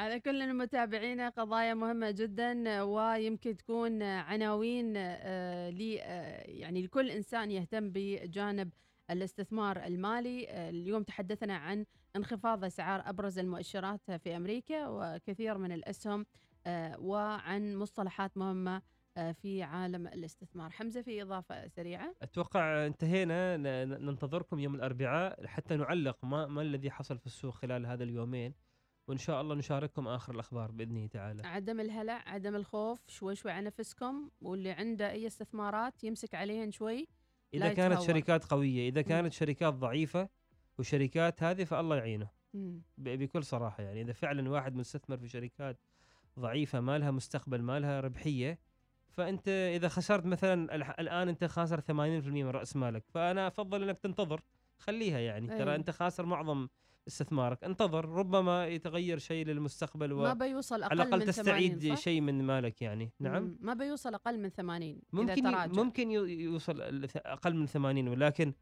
على 0.00 0.20
كل 0.20 0.42
المتابعين 0.42 1.20
قضايا 1.20 1.74
مهمة 1.74 2.10
جدا 2.10 2.82
ويمكن 2.82 3.56
تكون 3.56 4.02
عناوين 4.02 4.92
آه، 4.96 5.70
لي 5.70 6.02
آه، 6.02 6.50
يعني 6.50 6.82
لكل 6.82 7.10
إنسان 7.10 7.50
يهتم 7.50 7.90
بجانب 7.90 8.70
الاستثمار 9.10 9.84
المالي 9.84 10.46
اليوم 10.68 11.02
تحدثنا 11.02 11.56
عن 11.56 11.84
انخفاض 12.16 12.64
أسعار 12.64 13.02
أبرز 13.08 13.38
المؤشرات 13.38 14.10
في 14.10 14.36
أمريكا 14.36 14.88
وكثير 14.88 15.58
من 15.58 15.72
الأسهم 15.72 16.26
آه، 16.66 17.00
وعن 17.00 17.76
مصطلحات 17.76 18.36
مهمة 18.36 18.82
آه، 19.16 19.32
في 19.32 19.62
عالم 19.62 20.06
الاستثمار. 20.06 20.70
حمزة 20.70 21.02
في 21.02 21.22
إضافة 21.22 21.68
سريعة. 21.68 22.14
أتوقع 22.22 22.86
انتهينا. 22.86 23.56
ننتظركم 23.84 24.58
يوم 24.58 24.74
الأربعاء 24.74 25.46
حتى 25.46 25.76
نعلق 25.76 26.24
ما 26.24 26.46
ما 26.46 26.62
الذي 26.62 26.90
حصل 26.90 27.18
في 27.18 27.26
السوق 27.26 27.54
خلال 27.54 27.86
هذا 27.86 28.04
اليومين. 28.04 28.54
وإن 29.08 29.18
شاء 29.18 29.40
الله 29.40 29.54
نشارككم 29.54 30.08
آخر 30.08 30.34
الأخبار 30.34 30.70
بإذنه 30.70 31.06
تعالى. 31.06 31.46
عدم 31.46 31.80
الهلع 31.80 32.22
عدم 32.26 32.56
الخوف 32.56 33.08
شوي 33.08 33.34
شوي 33.34 33.52
على 33.52 33.66
نفسكم. 33.66 34.30
واللي 34.40 34.70
عنده 34.70 35.10
أي 35.10 35.26
استثمارات 35.26 36.04
يمسك 36.04 36.34
عليهن 36.34 36.70
شوي 36.70 37.08
إذا 37.54 37.72
كانت 37.72 37.92
يتهور. 37.92 38.06
شركات 38.06 38.44
قوية 38.44 38.88
إذا 38.88 39.02
كانت 39.02 39.32
شركات 39.32 39.74
ضعيفة 39.74 40.28
وشركات 40.78 41.42
هذه 41.42 41.64
فالله 41.64 41.96
يعينه 41.96 42.28
بكل 42.98 43.44
صراحة 43.44 43.82
يعني 43.82 44.00
إذا 44.02 44.12
فعلا 44.12 44.50
واحد 44.50 44.74
مستثمر 44.76 45.16
في 45.16 45.28
شركات 45.28 45.80
ضعيفة 46.38 46.80
ما 46.80 46.98
لها 46.98 47.10
مستقبل 47.10 47.62
ما 47.62 47.80
لها 47.80 48.00
ربحية 48.00 48.58
فأنت 49.10 49.48
إذا 49.48 49.88
خسرت 49.88 50.26
مثلا 50.26 50.74
الآن 51.00 51.28
أنت 51.28 51.44
خاسر 51.44 51.80
80% 51.80 51.90
من 51.92 52.46
رأس 52.48 52.76
مالك 52.76 53.04
فأنا 53.08 53.46
أفضل 53.46 53.82
إنك 53.82 53.98
تنتظر 53.98 54.40
خليها 54.78 55.18
يعني 55.18 55.46
ترى 55.48 55.70
أي. 55.70 55.76
أنت 55.76 55.90
خاسر 55.90 56.26
معظم 56.26 56.68
استثمارك 57.08 57.64
انتظر 57.64 58.08
ربما 58.08 58.66
يتغير 58.66 59.18
شيء 59.18 59.46
للمستقبل 59.46 60.14
ما 60.14 60.32
و... 60.32 60.34
بيوصل 60.34 60.82
على 60.82 60.86
أقل 60.86 61.00
الأقل 61.02 61.18
من 61.20 61.26
تستعيد 61.26 61.78
80 61.78 61.96
صح؟ 61.96 62.02
شيء 62.02 62.20
من 62.20 62.44
مالك 62.44 62.82
يعني 62.82 63.12
نعم 63.20 63.42
مم. 63.42 63.58
ما 63.60 63.74
بيوصل 63.74 64.14
أقل 64.14 64.38
من 64.40 64.48
80 64.48 65.00
ممكن 65.12 65.30
اذا 65.46 65.48
ي- 65.50 65.52
تراجع 65.66 65.82
ممكن 65.82 66.10
يو- 66.10 66.24
يوصل 66.24 66.80
أقل 67.16 67.56
من 67.56 67.66
80 67.66 68.08
ولكن 68.08 68.52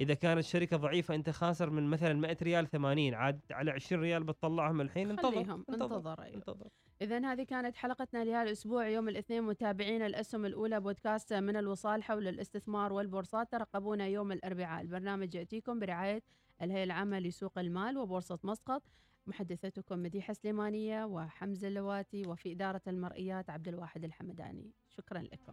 إذا 0.00 0.14
كانت 0.14 0.44
شركة 0.44 0.76
ضعيفة 0.76 1.14
أنت 1.14 1.30
خاسر 1.30 1.70
من 1.70 1.90
مثلا 1.90 2.14
100 2.14 2.36
ريال 2.42 2.66
80 2.70 3.14
عاد 3.14 3.40
على 3.50 3.70
20 3.70 4.02
ريال 4.02 4.24
بتطلعهم 4.24 4.80
الحين 4.80 5.10
انتظر 5.10 5.30
خليهم 5.30 5.64
انتظر 5.68 6.22
أيوه. 6.22 6.36
انتظر. 6.36 6.68
اذا 7.02 7.32
هذه 7.32 7.42
كانت 7.42 7.76
حلقتنا 7.76 8.24
لهذا 8.24 8.42
الأسبوع 8.42 8.88
يوم 8.88 9.08
الاثنين 9.08 9.42
متابعين 9.42 10.02
الأسهم 10.02 10.44
الأولى 10.46 10.80
بودكاست 10.80 11.32
من 11.32 11.56
الوصال 11.56 12.02
حول 12.02 12.28
الاستثمار 12.28 12.92
والبورصات. 12.92 13.52
ترقبونا 13.52 14.06
يوم 14.06 14.32
الأربعاء. 14.32 14.82
البرنامج 14.82 15.34
يأتيكم 15.34 15.78
برعاية 15.78 16.22
الهيئة 16.62 16.84
العامة 16.84 17.18
لسوق 17.18 17.58
المال 17.58 17.98
وبورصة 17.98 18.38
مسقط. 18.44 18.82
محدثتكم 19.26 19.98
مديحة 19.98 20.32
سليمانية 20.32 21.04
وحمزة 21.04 21.68
اللواتي 21.68 22.22
وفي 22.26 22.52
إدارة 22.52 22.82
المرئيات 22.88 23.50
عبد 23.50 23.68
الواحد 23.68 24.04
الحمداني. 24.04 24.72
شكرا 24.88 25.18
لكم. 25.18 25.52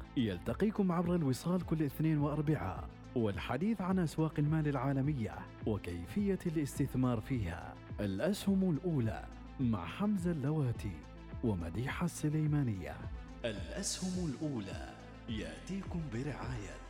يلتقيكم 0.17 0.91
عبر 0.91 1.15
الوصال 1.15 1.65
كل 1.65 1.83
اثنين 1.83 2.17
وأربعاء 2.17 2.89
والحديث 3.15 3.81
عن 3.81 3.99
أسواق 3.99 4.33
المال 4.39 4.67
العالمية 4.67 5.35
وكيفية 5.67 6.39
الاستثمار 6.45 7.21
فيها. 7.21 7.75
الأسهم 7.99 8.69
الأولى 8.69 9.25
مع 9.59 9.85
حمزة 9.85 10.31
اللواتي 10.31 10.97
ومديحة 11.43 12.05
السليمانية. 12.05 12.95
الأسهم 13.45 14.29
الأولى 14.29 14.93
يأتيكم 15.29 16.01
برعاية 16.13 16.81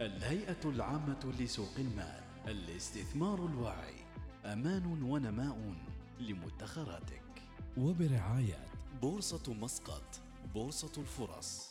الهيئة 0.00 0.64
العامة 0.64 1.32
لسوق 1.40 1.74
المال 1.78 2.20
الاستثمار 2.48 3.46
الواعي. 3.46 4.00
أمان 4.44 5.02
ونماء 5.02 5.74
لمدخراتك. 6.20 7.22
وبرعاية 7.76 8.64
بورصة 9.02 9.54
مسقط 9.54 10.20
بورصة 10.54 11.00
الفرص. 11.00 11.69